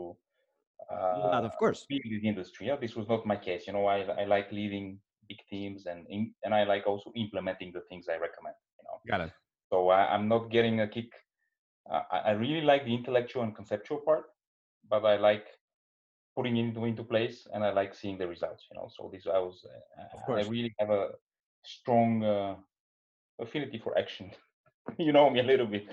[0.92, 2.64] uh, of course be in the industry.
[2.68, 3.62] Yeah, this was not my case.
[3.66, 4.86] You know, I I like leading
[5.28, 6.00] big teams and
[6.44, 8.58] and I like also implementing the things I recommend.
[8.78, 8.96] You know.
[9.12, 9.32] Got it.
[9.70, 11.10] So I, am not getting a kick.
[11.92, 14.26] Uh, I really like the intellectual and conceptual part,
[14.92, 15.46] but I like
[16.36, 18.62] putting into, into place and I like seeing the results.
[18.68, 19.56] You know, so this I was.
[19.72, 20.46] Uh, of course.
[20.46, 21.04] I really have a
[21.64, 22.54] strong uh,
[23.40, 24.30] affinity for action.
[24.98, 25.86] you know me a little bit.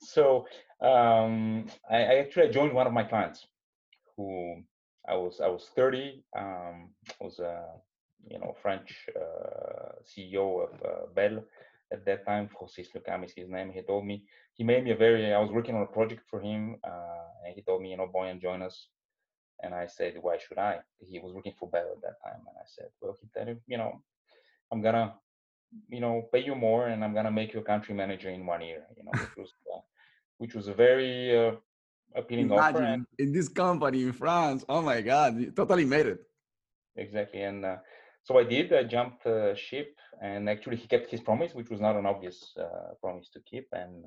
[0.00, 0.46] So
[0.80, 3.46] um, I, I, actually joined one of my clients
[4.16, 4.62] who
[5.08, 6.24] I was I was 30.
[6.36, 7.64] Um, was a
[8.28, 11.44] you know French uh, CEO of uh, Bel
[11.92, 12.48] at that time.
[12.48, 13.70] Francis Lecam is his name.
[13.70, 15.32] He told me he made me a very.
[15.32, 18.10] I was working on a project for him, uh, and he told me, you know,
[18.14, 18.88] Boyan, join us.
[19.62, 20.80] And I said, why should I?
[20.98, 23.78] He was working for Bel at that time, and I said, well, he said, you
[23.78, 24.02] know,
[24.74, 25.14] I'm gonna,
[25.88, 28.62] you know, pay you more, and I'm gonna make you a country manager in one
[28.62, 28.82] year.
[28.96, 29.80] You know, which was, uh,
[30.38, 31.52] which was a very uh,
[32.16, 32.82] appealing Imagine offer.
[32.82, 36.20] And, in this company in France, oh my God, you totally made it.
[36.96, 37.76] Exactly, and uh,
[38.24, 38.72] so I did.
[38.72, 42.52] I jumped uh, ship, and actually he kept his promise, which was not an obvious
[42.58, 43.68] uh, promise to keep.
[43.72, 44.04] And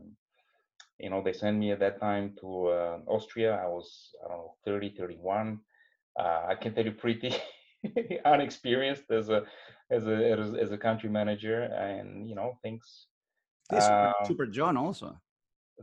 [1.00, 3.52] you know, they sent me at that time to uh, Austria.
[3.56, 3.88] I was
[4.24, 5.60] I don't know 30, 31.
[6.20, 7.34] Uh, I can tell you pretty
[8.26, 9.44] unexperienced as a
[9.92, 13.08] as a as, as, a country manager, and you know things.
[13.70, 15.18] This uh, Super John also.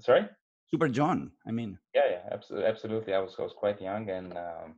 [0.01, 0.27] Sorry.
[0.71, 1.33] Super John.
[1.47, 1.79] I mean.
[1.95, 3.15] Yeah, yeah, absolutely, absolutely.
[3.15, 4.75] I was I was quite young, and um,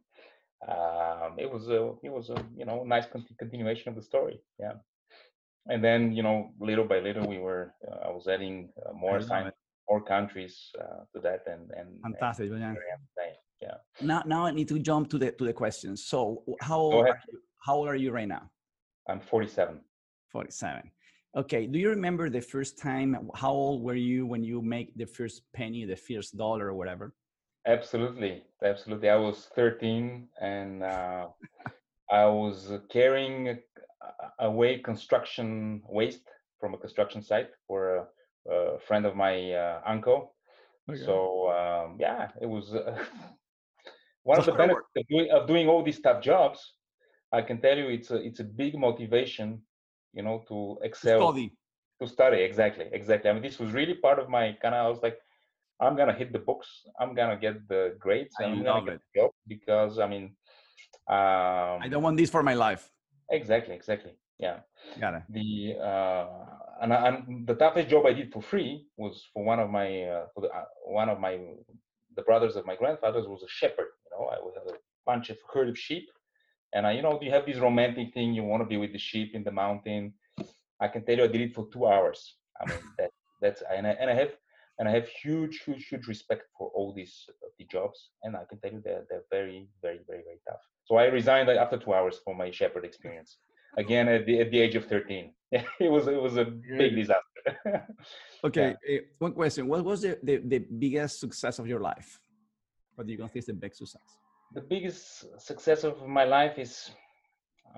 [0.69, 3.07] um, it was a it was a you know nice
[3.39, 4.41] continuation of the story.
[4.59, 4.75] Yeah,
[5.67, 9.17] and then you know little by little we were uh, I was adding uh, more
[9.19, 12.51] assignments, more countries uh, to that, and and fantastic.
[12.51, 12.75] And yeah.
[13.61, 13.77] Yeah.
[14.01, 16.05] Now now I need to jump to the to the questions.
[16.07, 18.51] So how old are you, how old are you right now?
[19.09, 19.81] I'm 47.
[20.33, 20.91] 47.
[21.37, 21.67] Okay.
[21.67, 23.31] Do you remember the first time?
[23.35, 27.15] How old were you when you make the first penny, the first dollar, or whatever?
[27.67, 29.09] Absolutely, absolutely.
[29.09, 31.27] I was 13, and uh,
[32.11, 33.59] I was carrying
[34.39, 36.29] away construction waste
[36.61, 40.35] from a construction site for a, a friend of my uh, uncle.
[40.89, 41.03] Okay.
[41.05, 42.97] So um, yeah, it was uh,
[44.27, 46.61] one of the benefits of doing, of doing all these tough jobs
[47.33, 49.63] I can tell you it's a it's a big motivation,
[50.13, 51.21] you know, to excel.
[51.21, 51.53] To study.
[52.01, 53.31] To study, exactly, exactly.
[53.31, 54.87] I mean, this was really part of my kind of.
[54.87, 55.19] I was like,
[55.81, 56.69] I'm gonna hit the books.
[57.01, 58.35] I'm gonna get the grades.
[58.41, 59.01] I I'm love it.
[59.17, 60.25] job because I mean,
[61.09, 62.91] um, I don't want this for my life.
[63.31, 64.13] Exactly, exactly.
[64.39, 64.59] Yeah.
[65.01, 65.23] Got it.
[65.31, 66.27] The uh,
[66.83, 70.27] and, and the toughest job I did for free was for one of my uh,
[70.35, 71.41] for the, uh, one of my
[72.15, 73.89] the brothers of my grandfathers was a shepherd.
[74.19, 76.09] Know, I had a bunch of herd of sheep
[76.77, 78.35] and I, you know, you have this romantic thing.
[78.35, 80.13] You want to be with the sheep in the mountain.
[80.81, 82.37] I can tell you, I did it for two hours.
[82.61, 84.33] I mean, that that's and I and I have
[84.79, 88.45] and I have huge, huge, huge respect for all these uh, the jobs, and I
[88.49, 90.61] can tell you they're they're very, very, very, very tough.
[90.85, 93.39] So I resigned after two hours for my shepherd experience.
[93.79, 97.43] Again, at the at the age of thirteen, it was it was a big disaster.
[98.45, 98.99] okay, yeah.
[98.99, 102.21] uh, one question: What was the, the the biggest success of your life?
[102.97, 104.19] What do you consider the big success?
[104.53, 106.91] the biggest success of my life is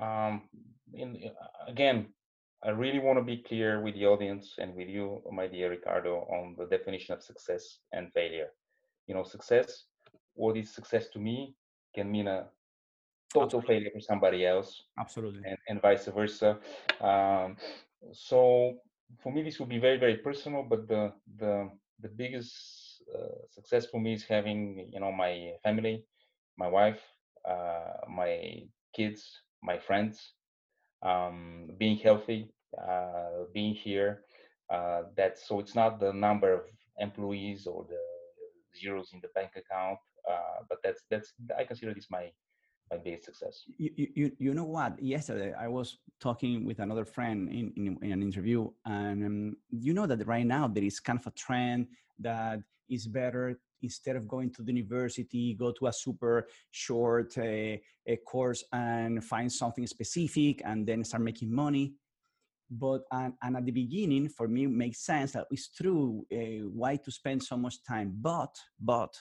[0.01, 0.43] um,
[0.93, 1.17] in
[1.67, 2.07] again
[2.65, 6.27] I really want to be clear with the audience and with you, my dear Ricardo,
[6.29, 8.49] on the definition of success and failure.
[9.07, 9.85] You know, success,
[10.35, 11.55] what is success to me
[11.95, 12.49] can mean a
[13.33, 13.75] total Absolutely.
[13.77, 14.83] failure for somebody else.
[14.99, 15.43] Absolutely.
[15.45, 16.59] And, and vice versa.
[17.01, 17.57] Um,
[18.13, 18.79] so
[19.23, 22.88] for me, this will be very, very personal, but the, the, the biggest
[23.51, 26.05] success for me is having, you know, my family,
[26.57, 27.01] my wife,
[27.49, 28.63] uh, my
[28.95, 30.35] kids, my friends,
[31.03, 34.23] um, being healthy, uh, being here.
[34.71, 36.63] Uh, that's so it's not the number of
[36.99, 38.01] employees or the
[38.79, 39.99] zeros in the bank account,
[40.31, 42.31] uh, but that's that's I consider this my
[42.91, 43.65] my biggest success.
[43.77, 45.03] You, you, you know what?
[45.03, 49.95] Yesterday I was talking with another friend in, in, in an interview, and um, you
[49.95, 51.89] know that right now there is kind of a trend
[52.21, 57.43] that is better instead of going to the university, go to a super short uh,
[58.07, 61.95] a course and find something specific and then start making money.
[62.71, 66.27] But and, and at the beginning, for me, makes sense that it's true.
[66.33, 68.15] Uh, why to spend so much time?
[68.21, 69.15] But but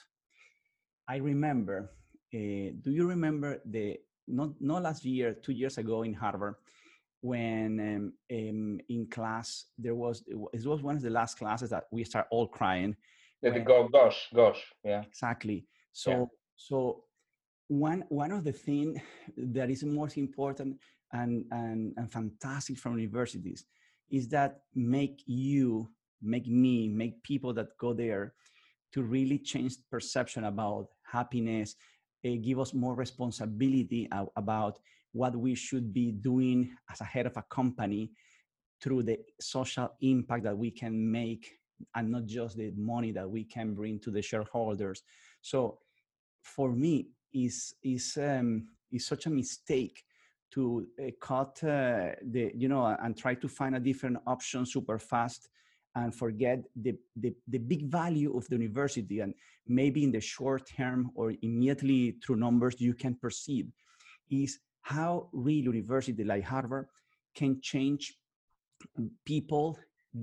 [1.08, 1.90] I remember.
[2.34, 6.54] Uh, do you remember the not not last year, two years ago in Harvard?
[7.20, 11.86] when um, um, in class there was it was one of the last classes that
[11.90, 12.94] we start all crying
[13.42, 15.02] yeah, the go, gosh, gosh, yeah.
[15.02, 15.66] Exactly.
[15.92, 16.24] So, yeah.
[16.56, 17.04] so
[17.68, 18.98] one one of the things
[19.36, 20.78] that is most important
[21.12, 23.64] and, and and fantastic from universities
[24.10, 25.88] is that make you,
[26.22, 28.34] make me, make people that go there
[28.92, 31.76] to really change perception about happiness,
[32.22, 34.78] give us more responsibility about
[35.12, 38.10] what we should be doing as a head of a company
[38.80, 41.58] through the social impact that we can make
[41.94, 45.02] and not just the money that we can bring to the shareholders.
[45.40, 45.78] So
[46.42, 50.02] for me, is is um, is such a mistake
[50.50, 54.98] to uh, cut uh, the you know and try to find a different option super
[54.98, 55.48] fast
[55.98, 59.34] and forget the, the the big value of the university and
[59.66, 63.66] maybe in the short term or immediately through numbers you can perceive
[64.30, 66.86] is how real university like harvard
[67.34, 68.02] can change
[69.24, 69.78] people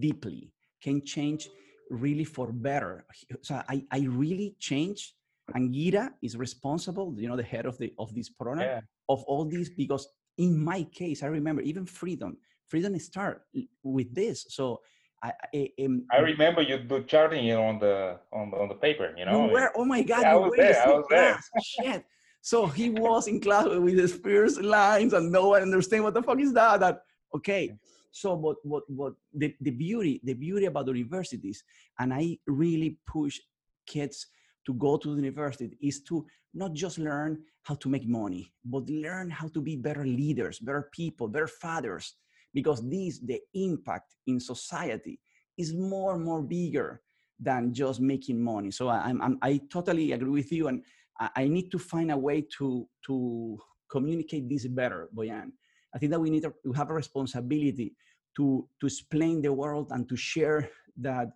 [0.06, 0.52] deeply
[0.86, 1.50] can change
[1.90, 3.06] really for better.
[3.42, 5.14] So I, I really change.
[5.54, 8.82] And Gira is responsible, you know, the head of the of this program yeah.
[9.10, 10.08] of all these because
[10.38, 12.38] in my case, I remember even freedom.
[12.68, 13.44] Freedom start
[13.84, 14.48] with this.
[14.50, 14.82] So
[15.26, 19.26] I I, I remember you do charting on the on the, on the paper, you
[19.26, 19.46] know.
[19.46, 20.88] You were, oh my god, yeah, I was there.
[20.88, 21.40] I was there.
[21.64, 22.06] Shit.
[22.42, 26.22] So he was in class with his first lines and no one understand what the
[26.22, 26.80] fuck is that.
[26.80, 27.02] That
[27.36, 27.76] okay.
[28.12, 31.62] So, what, what, what the, the beauty, the beauty about the universities,
[32.00, 33.42] and I really push
[33.86, 34.28] kids
[34.66, 38.90] to go to the university is to not just learn how to make money, but
[38.90, 42.14] learn how to be better leaders, better people, better fathers,
[42.56, 45.20] because this, the impact in society
[45.58, 47.02] is more and more bigger
[47.38, 48.72] than just making money.
[48.72, 50.70] So I, I'm, I totally agree with you.
[50.70, 50.82] And
[51.20, 53.60] I, I need to find a way to, to
[53.92, 55.52] communicate this better, Boyan.
[55.94, 57.94] I think that we need to have a responsibility
[58.38, 60.70] to, to explain the world and to share
[61.02, 61.28] that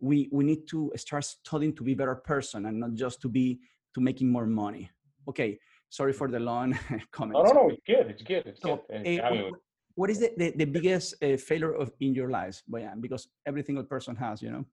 [0.00, 3.60] we, we need to start studying to be better person and not just to be
[3.94, 4.90] to making more money.
[5.28, 5.58] Okay,
[5.90, 6.78] sorry for the long
[7.12, 7.38] comment.
[7.44, 8.06] No, no, no, it's good.
[8.10, 8.46] It's good.
[8.46, 9.20] It's so, good.
[9.20, 9.52] Uh, I mean,
[9.96, 13.00] what is the, the, the biggest uh, failure of in your lives, Boyan?
[13.00, 14.64] Because every single person has, you know.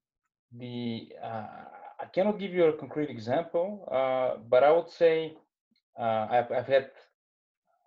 [0.51, 1.47] The uh,
[1.99, 5.35] I cannot give you a concrete example, uh, but I would say
[5.97, 6.91] uh, I've, I've had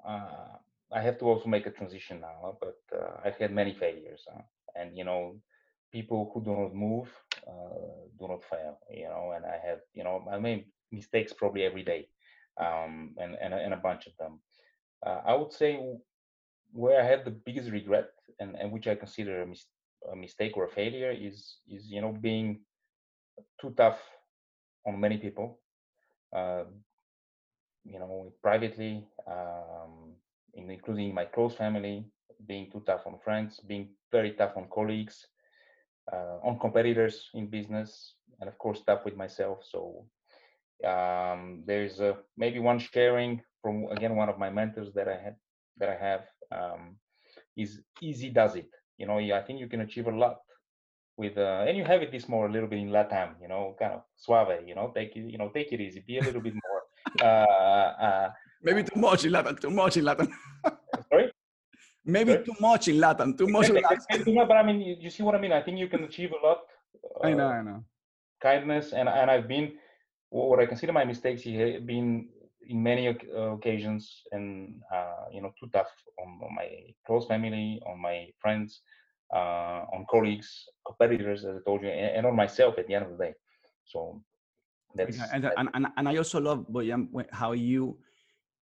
[0.09, 0.57] uh,
[0.93, 4.43] I have to also make a transition now, but uh, I've had many failures, uh,
[4.75, 5.37] and you know,
[5.93, 7.09] people who do not move
[8.19, 8.79] do not fail.
[8.91, 12.09] You know, and I have, you know, I made mistakes probably every day,
[12.59, 14.41] um, and and and a bunch of them.
[15.05, 15.79] I would say
[16.73, 19.69] where I had the biggest regret, and and which I consider a, mis-
[20.13, 22.61] a mistake or a failure, is is you know being
[23.61, 24.01] too tough
[24.87, 25.61] on many people.
[26.35, 26.65] Uh,
[27.85, 29.07] you know, privately.
[29.27, 30.15] Um,
[30.57, 32.05] including my close family,
[32.47, 35.27] being too tough on friends, being very tough on colleagues,
[36.13, 39.65] uh, on competitors in business, and of course tough with myself.
[39.65, 40.07] So
[40.87, 45.37] um, there's a, maybe one sharing from again one of my mentors that I had
[45.79, 46.23] that I have
[46.53, 46.97] um,
[47.57, 48.71] is easy does it.
[48.99, 50.39] You know, I think you can achieve a lot
[51.17, 53.35] with uh, and you have it this more a little bit in Latam.
[53.41, 54.67] You know, kind of suave.
[54.67, 56.83] You know, take it you know take it easy, be a little bit more.
[57.23, 58.31] Uh, uh,
[58.63, 59.57] Maybe too much in Latin.
[59.57, 60.33] Too much in Latin.
[61.11, 61.31] Sorry.
[62.05, 62.45] Maybe Sorry?
[62.45, 63.37] too much in Latin.
[63.37, 64.35] Too much in Latin.
[64.49, 65.53] but I mean, you, you, see what I mean?
[65.53, 66.59] I think you can achieve a lot.
[67.23, 67.49] Uh, I know.
[67.49, 67.85] I know.
[68.41, 69.73] Kindness, and and I've been
[70.31, 72.29] what I consider my mistakes have been
[72.69, 76.69] in many occasions and uh, you know too tough on, on, my
[77.07, 78.81] close family on my friends
[79.35, 83.05] uh, on colleagues competitors as i told you and, and, on myself at the end
[83.05, 83.35] of the day.
[83.85, 84.23] So
[84.95, 87.99] that's and, and, and, and i also love Boyan, how you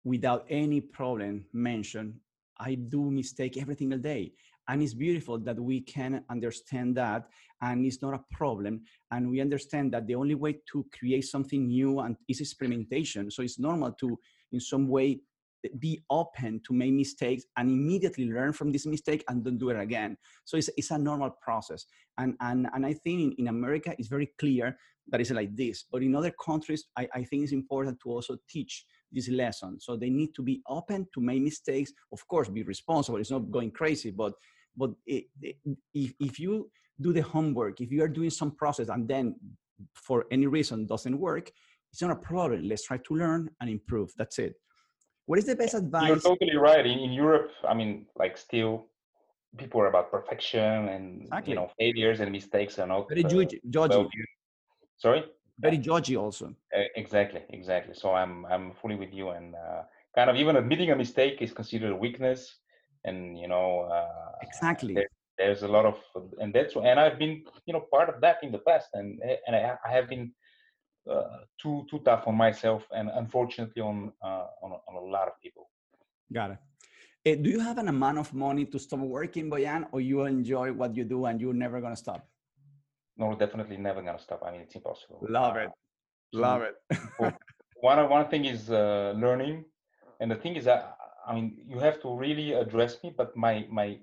[0.04, 2.20] without any problem mention
[2.60, 4.32] i do mistake every single day
[4.68, 7.28] and it's beautiful that we can understand that
[7.62, 8.82] and it's not a problem.
[9.12, 13.32] And we understand that the only way to create something new and is experimentation.
[13.32, 14.20] So it's normal to
[14.52, 15.22] in some way
[15.80, 19.80] be open to make mistakes and immediately learn from this mistake and don't do it
[19.80, 20.18] again.
[20.46, 21.86] So it's, it's a normal process.
[22.18, 24.78] And and, and i think in, in america it's very clear
[25.10, 25.86] that it's like this.
[25.92, 29.80] But in other countries I, I think it's important to also teach this lesson.
[29.80, 31.94] So they need to be open to make mistakes.
[32.12, 33.20] Of course be responsible.
[33.20, 34.34] It's not going crazy but
[34.78, 35.58] but it, it,
[35.94, 36.70] if, if you
[37.02, 39.36] do the homework if you are doing some process and then
[39.94, 41.52] for any reason doesn't work
[41.92, 42.68] it's not a problem.
[42.68, 44.12] Let's try to learn and improve.
[44.18, 44.56] That's it.
[45.26, 46.86] What is the best advice you're totally right.
[46.86, 48.86] In, in europe i mean like still
[49.58, 51.52] people are about perfection and exactly.
[51.52, 53.06] you know failures and mistakes and all.
[53.10, 53.60] very uh, judgy,
[53.90, 54.10] well
[54.98, 55.26] sorry?
[55.60, 56.54] Very judgy also.
[56.96, 57.94] Exactly exactly.
[57.94, 59.82] So i'm i'm fully with you and uh,
[60.16, 62.40] kind of even admitting a mistake is considered a weakness
[63.06, 64.94] and you know uh, exactly.
[64.94, 65.96] there, there's a lot of
[66.40, 69.56] and that's and i've been you know part of that in the past and and
[69.56, 70.32] i, I have been
[71.10, 75.40] uh, too too tough on myself and unfortunately on uh, on, on a lot of
[75.42, 75.70] people.
[76.34, 76.60] Got it.
[77.26, 80.72] Uh, do you have an amount of money to stop working boyan or you enjoy
[80.74, 82.28] what you do and you're never going to stop?
[83.18, 84.44] No definitely never going to stop.
[84.46, 85.26] I mean it's impossible.
[85.30, 85.70] Love it.
[86.34, 86.76] love it.
[87.80, 89.64] one one thing is uh, learning
[90.20, 90.97] and the thing is that
[91.28, 94.00] I mean, you have to really address me, but my my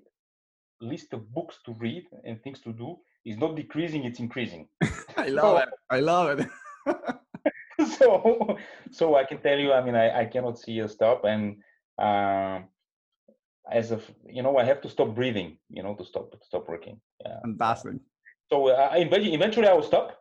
[0.80, 4.68] list of books to read and things to do is not decreasing; it's increasing.
[5.16, 5.68] I love so, it.
[5.90, 6.48] I love it.
[7.98, 8.58] so,
[8.90, 11.62] so I can tell you, I mean, I, I cannot see a stop, and
[11.98, 12.60] uh,
[13.70, 16.68] as of you know, I have to stop breathing, you know, to stop to stop
[16.68, 17.00] working.
[17.24, 17.40] Yeah.
[17.40, 17.94] Fantastic.
[18.50, 20.20] So uh, eventually, I will stop,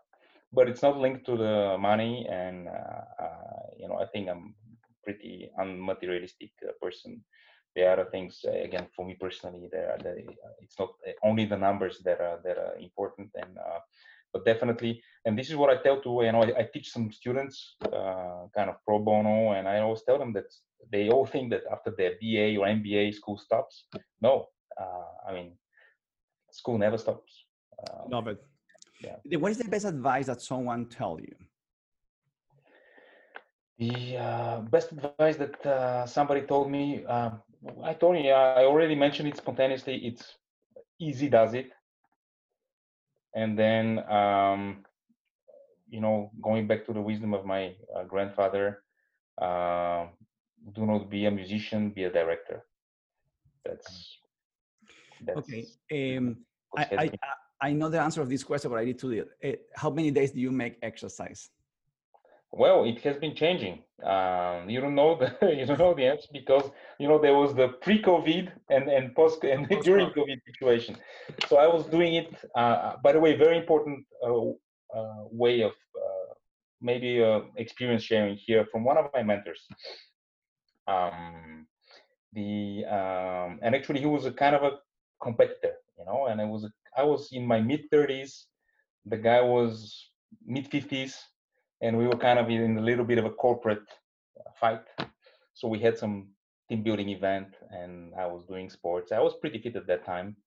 [0.53, 4.55] but it's not linked to the money, and uh, uh you know, I think I'm
[5.03, 7.23] pretty unmaterialistic uh, person.
[7.75, 9.67] There are things uh, again for me personally.
[9.71, 10.23] There, are the,
[10.61, 13.57] it's not uh, only the numbers that are that are important, and
[14.31, 17.11] but definitely, and this is what I tell to you know I, I teach some
[17.11, 20.53] students kind of pro bono, and I always tell them that
[20.91, 23.85] they all think that after their BA or MBA school stops.
[24.21, 24.47] No,
[25.27, 25.57] I mean
[26.51, 27.45] school never stops.
[27.89, 28.39] Um, Love it.
[29.01, 29.37] Yeah.
[29.39, 31.35] What is the best advice that someone tell you?
[33.79, 37.31] The uh, best advice that uh, somebody told me, uh,
[37.83, 39.95] I told you, I already mentioned it spontaneously.
[40.05, 40.35] It's
[40.99, 41.71] easy does it.
[43.35, 44.85] And then, um,
[45.89, 48.83] you know, going back to the wisdom of my uh, grandfather,
[49.41, 50.05] uh,
[50.73, 52.63] do not be a musician, be a director.
[53.65, 54.19] That's,
[55.25, 55.65] that's okay.
[56.17, 56.37] Um,
[56.77, 57.11] I, I,
[57.61, 59.25] I know the answer of this question, but I need to.
[59.43, 61.49] Uh, how many days do you make exercise?
[62.55, 63.81] Well, it has been changing.
[64.03, 67.55] Um, you don't know the you don't know the answer because you know there was
[67.55, 70.95] the pre-COVID and and post and during COVID situation.
[71.47, 72.29] So I was doing it.
[72.55, 74.49] Uh, by the way, very important uh,
[74.95, 76.33] uh, way of uh,
[76.79, 79.67] maybe uh, experience sharing here from one of my mentors.
[80.87, 81.65] Um,
[82.33, 84.73] the um, and actually he was a kind of a
[85.23, 88.43] competitor, you know, and I was I was in my mid 30s.
[89.07, 90.11] The guy was
[90.45, 91.15] mid 50s
[91.83, 93.87] and we were kind of in a little bit of a corporate
[94.59, 94.85] fight.
[95.53, 96.29] So we had some
[96.69, 99.11] team building event, and I was doing sports.
[99.11, 100.37] I was pretty fit at that time,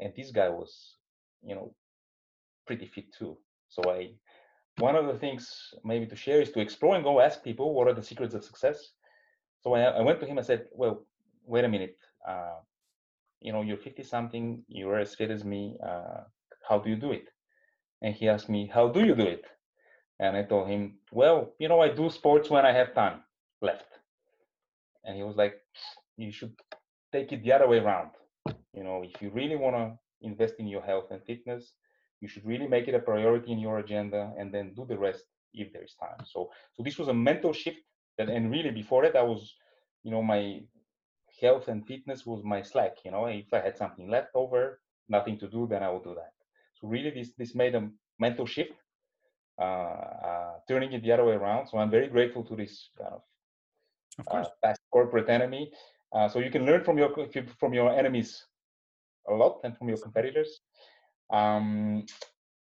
[0.00, 0.98] and this guy was,
[1.42, 1.74] you know,
[2.66, 3.38] pretty fit too.
[3.68, 4.10] So I,
[4.76, 5.48] one of the things
[5.82, 8.44] maybe to share is to explore and go ask people what are the secrets of
[8.44, 8.78] success.
[9.62, 10.38] So I, I went to him.
[10.38, 11.06] I said, "Well,
[11.46, 11.96] wait a minute.
[12.28, 12.58] Uh,
[13.40, 14.62] you know, you're 50 something.
[14.68, 15.78] You're as fit as me.
[15.82, 16.24] Uh,
[16.68, 17.28] how do you do it?"
[18.02, 19.44] And he asked me, "How do you do it?"
[20.18, 23.22] And I told him, well, you know, I do sports when I have time
[23.60, 23.86] left.
[25.04, 25.60] And he was like,
[26.16, 26.54] you should
[27.12, 28.10] take it the other way around.
[28.72, 31.74] You know, if you really want to invest in your health and fitness,
[32.20, 35.24] you should really make it a priority in your agenda and then do the rest
[35.52, 36.24] if there is time.
[36.24, 37.78] So, so this was a mental shift
[38.18, 39.54] that, and really before that, I was,
[40.02, 40.60] you know, my
[41.40, 42.96] health and fitness was my slack.
[43.04, 46.14] You know, if I had something left over, nothing to do, then I would do
[46.14, 46.32] that.
[46.80, 47.88] So really, this this made a
[48.18, 48.72] mental shift
[50.68, 51.68] turning it the other way around.
[51.68, 53.22] So I'm very grateful to this kind of,
[54.18, 55.72] of uh, past corporate enemy.
[56.32, 57.10] so you can learn from your
[57.58, 58.46] from your enemies
[59.28, 60.60] a lot and from your competitors.
[61.30, 62.06] Um,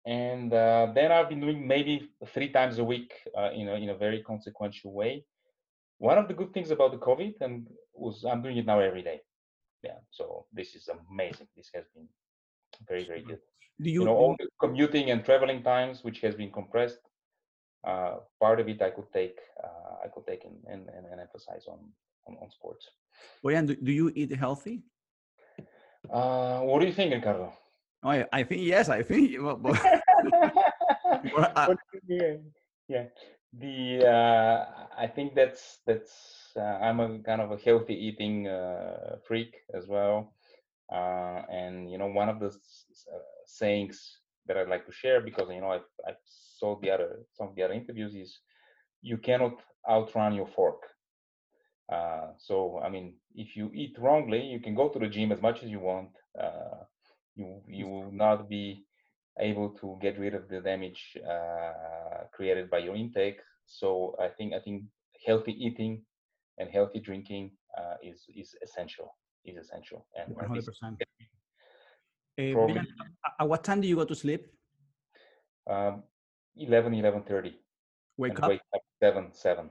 [0.05, 3.89] and uh, then I've been doing maybe three times a week uh, in a in
[3.89, 5.25] a very consequential way.
[5.97, 9.03] one of the good things about the COVID and was I'm doing it now every
[9.03, 9.21] day.
[9.83, 11.47] Yeah, so this is amazing.
[11.55, 12.07] This has been
[12.87, 13.39] very very good.
[13.81, 16.99] Do You you, know, all the commuting and traveling times, which has been compressed.
[17.83, 21.19] Uh, part of it I could take, uh, I could take and, and, and and
[21.19, 21.79] emphasize on,
[22.27, 22.89] on on sports.
[23.43, 24.83] Boyan, do, do you eat healthy?
[26.09, 27.51] Uh, what do you think, Ricardo?
[28.03, 28.87] Oh, I, I think yes.
[28.89, 29.31] I think.
[29.41, 29.75] Well, but,
[31.35, 32.41] well, I- What do you think?
[32.89, 33.05] yeah
[33.53, 34.65] the uh,
[34.97, 39.87] i think that's that's uh, i'm a kind of a healthy eating uh, freak as
[39.87, 40.33] well
[40.93, 45.47] uh, and you know one of the uh, sayings that i'd like to share because
[45.49, 48.39] you know i've, I've saw the other some of the other interviews is
[49.01, 49.55] you cannot
[49.89, 50.81] outrun your fork
[51.91, 55.41] uh, so i mean if you eat wrongly you can go to the gym as
[55.41, 56.09] much as you want
[56.41, 56.83] uh,
[57.35, 58.85] you you will not be
[59.39, 63.39] able to get rid of the damage uh, created by your intake.
[63.65, 64.83] So I think I think
[65.25, 66.03] healthy eating
[66.57, 69.15] and healthy drinking uh, is is essential.
[69.45, 70.05] Is essential.
[70.15, 71.03] And, hundred this percent.
[72.53, 72.81] probably
[73.39, 74.47] At what time do you go to sleep?
[75.67, 76.03] um,
[76.55, 77.53] 11, 11.30
[78.17, 78.49] Wake up.
[78.49, 79.69] wake up 7, 7.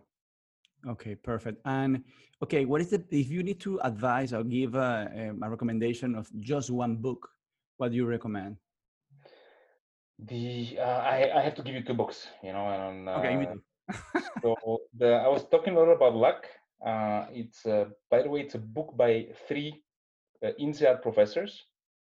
[0.88, 1.62] Okay, perfect.
[1.64, 2.04] And
[2.42, 6.14] okay, what is the if you need to advise or give a, um, a recommendation
[6.14, 7.28] of just one book,
[7.78, 8.56] what do you recommend?
[10.18, 13.54] The uh, I, I have to give you two books, you know, and Okay, uh,
[13.54, 13.62] too.
[14.42, 16.46] so the I was talking a lot about luck.
[16.84, 19.82] Uh, it's uh, by the way, it's a book by three
[20.44, 21.66] uh, INSEAD professors.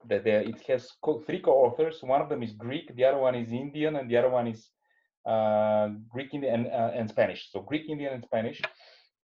[0.08, 2.04] That there it has co- three co-authors.
[2.04, 4.70] One of them is Greek, the other one is Indian, and the other one is
[5.26, 7.52] uh, Greek Indian and, uh, and Spanish.
[7.52, 8.62] So Greek, Indian, and Spanish.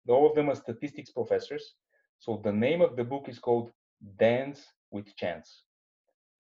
[0.09, 1.76] All of them are statistics professors.
[2.18, 3.72] So the name of the book is called
[4.18, 5.64] Dance with Chance.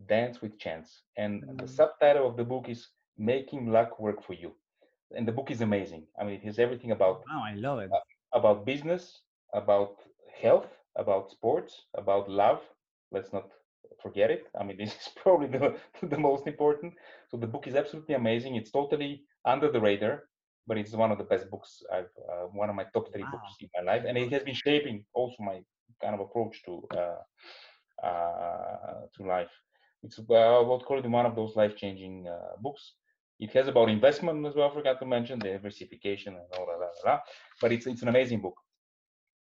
[0.06, 1.68] Dance with Chance, and the Mm.
[1.68, 4.54] subtitle of the book is Making Luck Work for You.
[5.14, 6.06] And the book is amazing.
[6.18, 7.90] I mean, it has everything about Wow, I love it.
[8.32, 9.22] About business,
[9.54, 9.96] about
[10.40, 12.60] health, about sports, about love.
[13.12, 13.50] Let's not
[14.02, 14.46] forget it.
[14.58, 16.94] I mean, this is probably the, the most important.
[17.30, 18.56] So the book is absolutely amazing.
[18.56, 20.24] It's totally under the radar,
[20.66, 23.56] but it's one of the best books I've, uh, one of my top three books
[23.60, 24.04] in my life.
[24.06, 25.60] And it has been shaping also my
[26.02, 29.50] kind of approach to, uh, uh, to life.
[30.02, 32.94] It's, uh, I would call it one of those life-changing uh, books.
[33.38, 34.70] It has about investment as well.
[34.70, 37.20] I forgot to mention the diversification and all that, blah, blah, blah.
[37.60, 38.58] but it's it's an amazing book.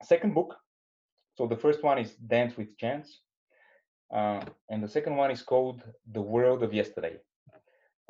[0.02, 0.56] Second book.
[1.36, 3.20] So the first one is Dance with Chance,
[4.12, 4.40] uh,
[4.70, 5.82] and the second one is called
[6.12, 7.18] The World of Yesterday.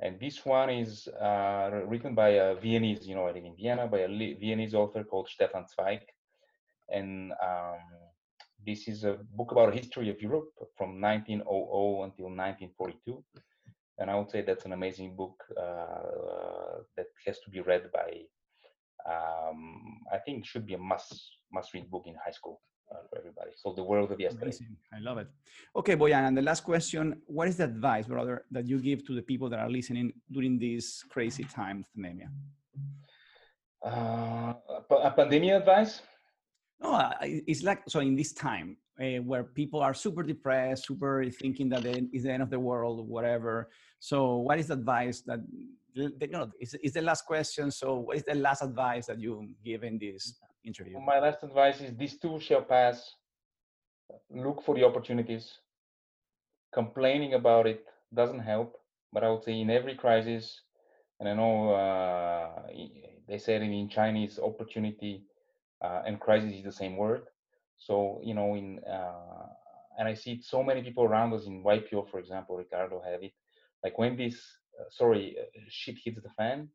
[0.00, 3.86] And this one is uh, written by a Viennese, you know, I live in Vienna,
[3.86, 6.00] by a Viennese author called Stefan Zweig.
[6.88, 7.78] And um,
[8.66, 11.44] this is a book about history of Europe from 1900
[12.04, 13.22] until 1942
[13.98, 18.10] and I would say that's an amazing book uh, that has to be read by.
[19.06, 21.12] Um, I think should be a must
[21.52, 23.50] must read book in high school uh, for everybody.
[23.56, 24.46] So the world of yesterday.
[24.46, 24.76] Amazing.
[24.92, 25.28] I love it.
[25.76, 29.14] Okay, Boyan, and the last question What is the advice, brother, that you give to
[29.14, 32.28] the people that are listening during these crazy times, pandemia?
[33.84, 34.54] Uh,
[34.90, 36.00] a pandemic advice.
[36.80, 41.68] No, it's like so in this time uh, where people are super depressed, super thinking
[41.70, 43.70] that it is the end of the world, whatever.
[43.98, 45.40] So, what is the advice that
[45.94, 46.50] you know?
[46.60, 47.70] Is the last question?
[47.70, 50.34] So, what is the last advice that you give in this
[50.64, 50.98] interview?
[51.00, 53.14] My last advice is: these too shall pass.
[54.30, 55.58] Look for the opportunities.
[56.72, 58.76] Complaining about it doesn't help.
[59.12, 60.60] But I would say in every crisis,
[61.20, 62.62] and I know uh,
[63.28, 65.24] they said in Chinese, opportunity
[65.82, 67.22] uh, and crisis is the same word.
[67.78, 69.46] So you know, in uh,
[69.98, 73.32] and I see so many people around us in YPO, for example, Ricardo have it.
[73.82, 74.34] Like when this,
[74.80, 76.68] uh, sorry, uh, shit hits the fan,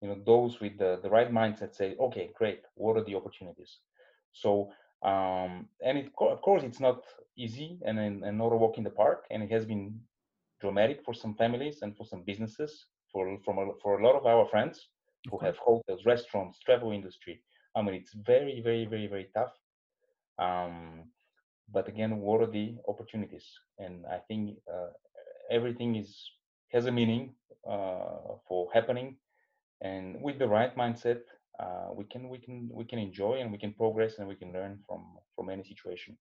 [0.00, 3.78] you know, those with the, the right mindset say, okay, great, what are the opportunities?
[4.32, 4.70] So,
[5.02, 7.02] um, and it, of course, it's not
[7.36, 10.00] easy and, and, and not a walk in the park, and it has been
[10.60, 14.26] dramatic for some families and for some businesses, for from a, for a lot of
[14.26, 14.88] our friends
[15.30, 17.42] who have hotels, restaurants, travel industry.
[17.74, 19.52] I mean, it's very, very, very, very tough.
[20.38, 21.04] Um,
[21.72, 23.46] but again, what are the opportunities?
[23.78, 24.90] And I think uh,
[25.50, 26.16] everything is
[26.72, 27.34] has a meaning
[27.68, 29.16] uh, for happening,
[29.80, 31.20] and with the right mindset,
[31.58, 34.52] uh, we can we can we can enjoy and we can progress and we can
[34.52, 35.02] learn from
[35.34, 36.16] from any situation.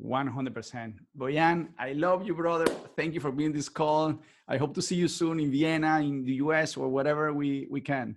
[0.00, 0.94] 100%.
[1.16, 2.66] Boyan, I love you, brother.
[2.96, 4.18] Thank you for being this call.
[4.48, 7.80] I hope to see you soon in Vienna, in the US, or whatever we, we
[7.80, 8.16] can.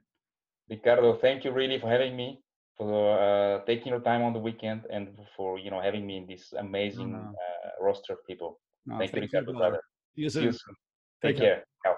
[0.69, 2.41] Ricardo, thank you really for having me,
[2.77, 6.27] for uh, taking your time on the weekend, and for you know having me in
[6.27, 7.19] this amazing no.
[7.19, 8.59] uh, roster of people.
[8.85, 9.81] No, thank you, thank you, Ricardo, brother.
[10.15, 10.51] you soon.
[10.51, 10.59] Take
[11.21, 11.63] Take care.
[11.83, 11.95] Ciao.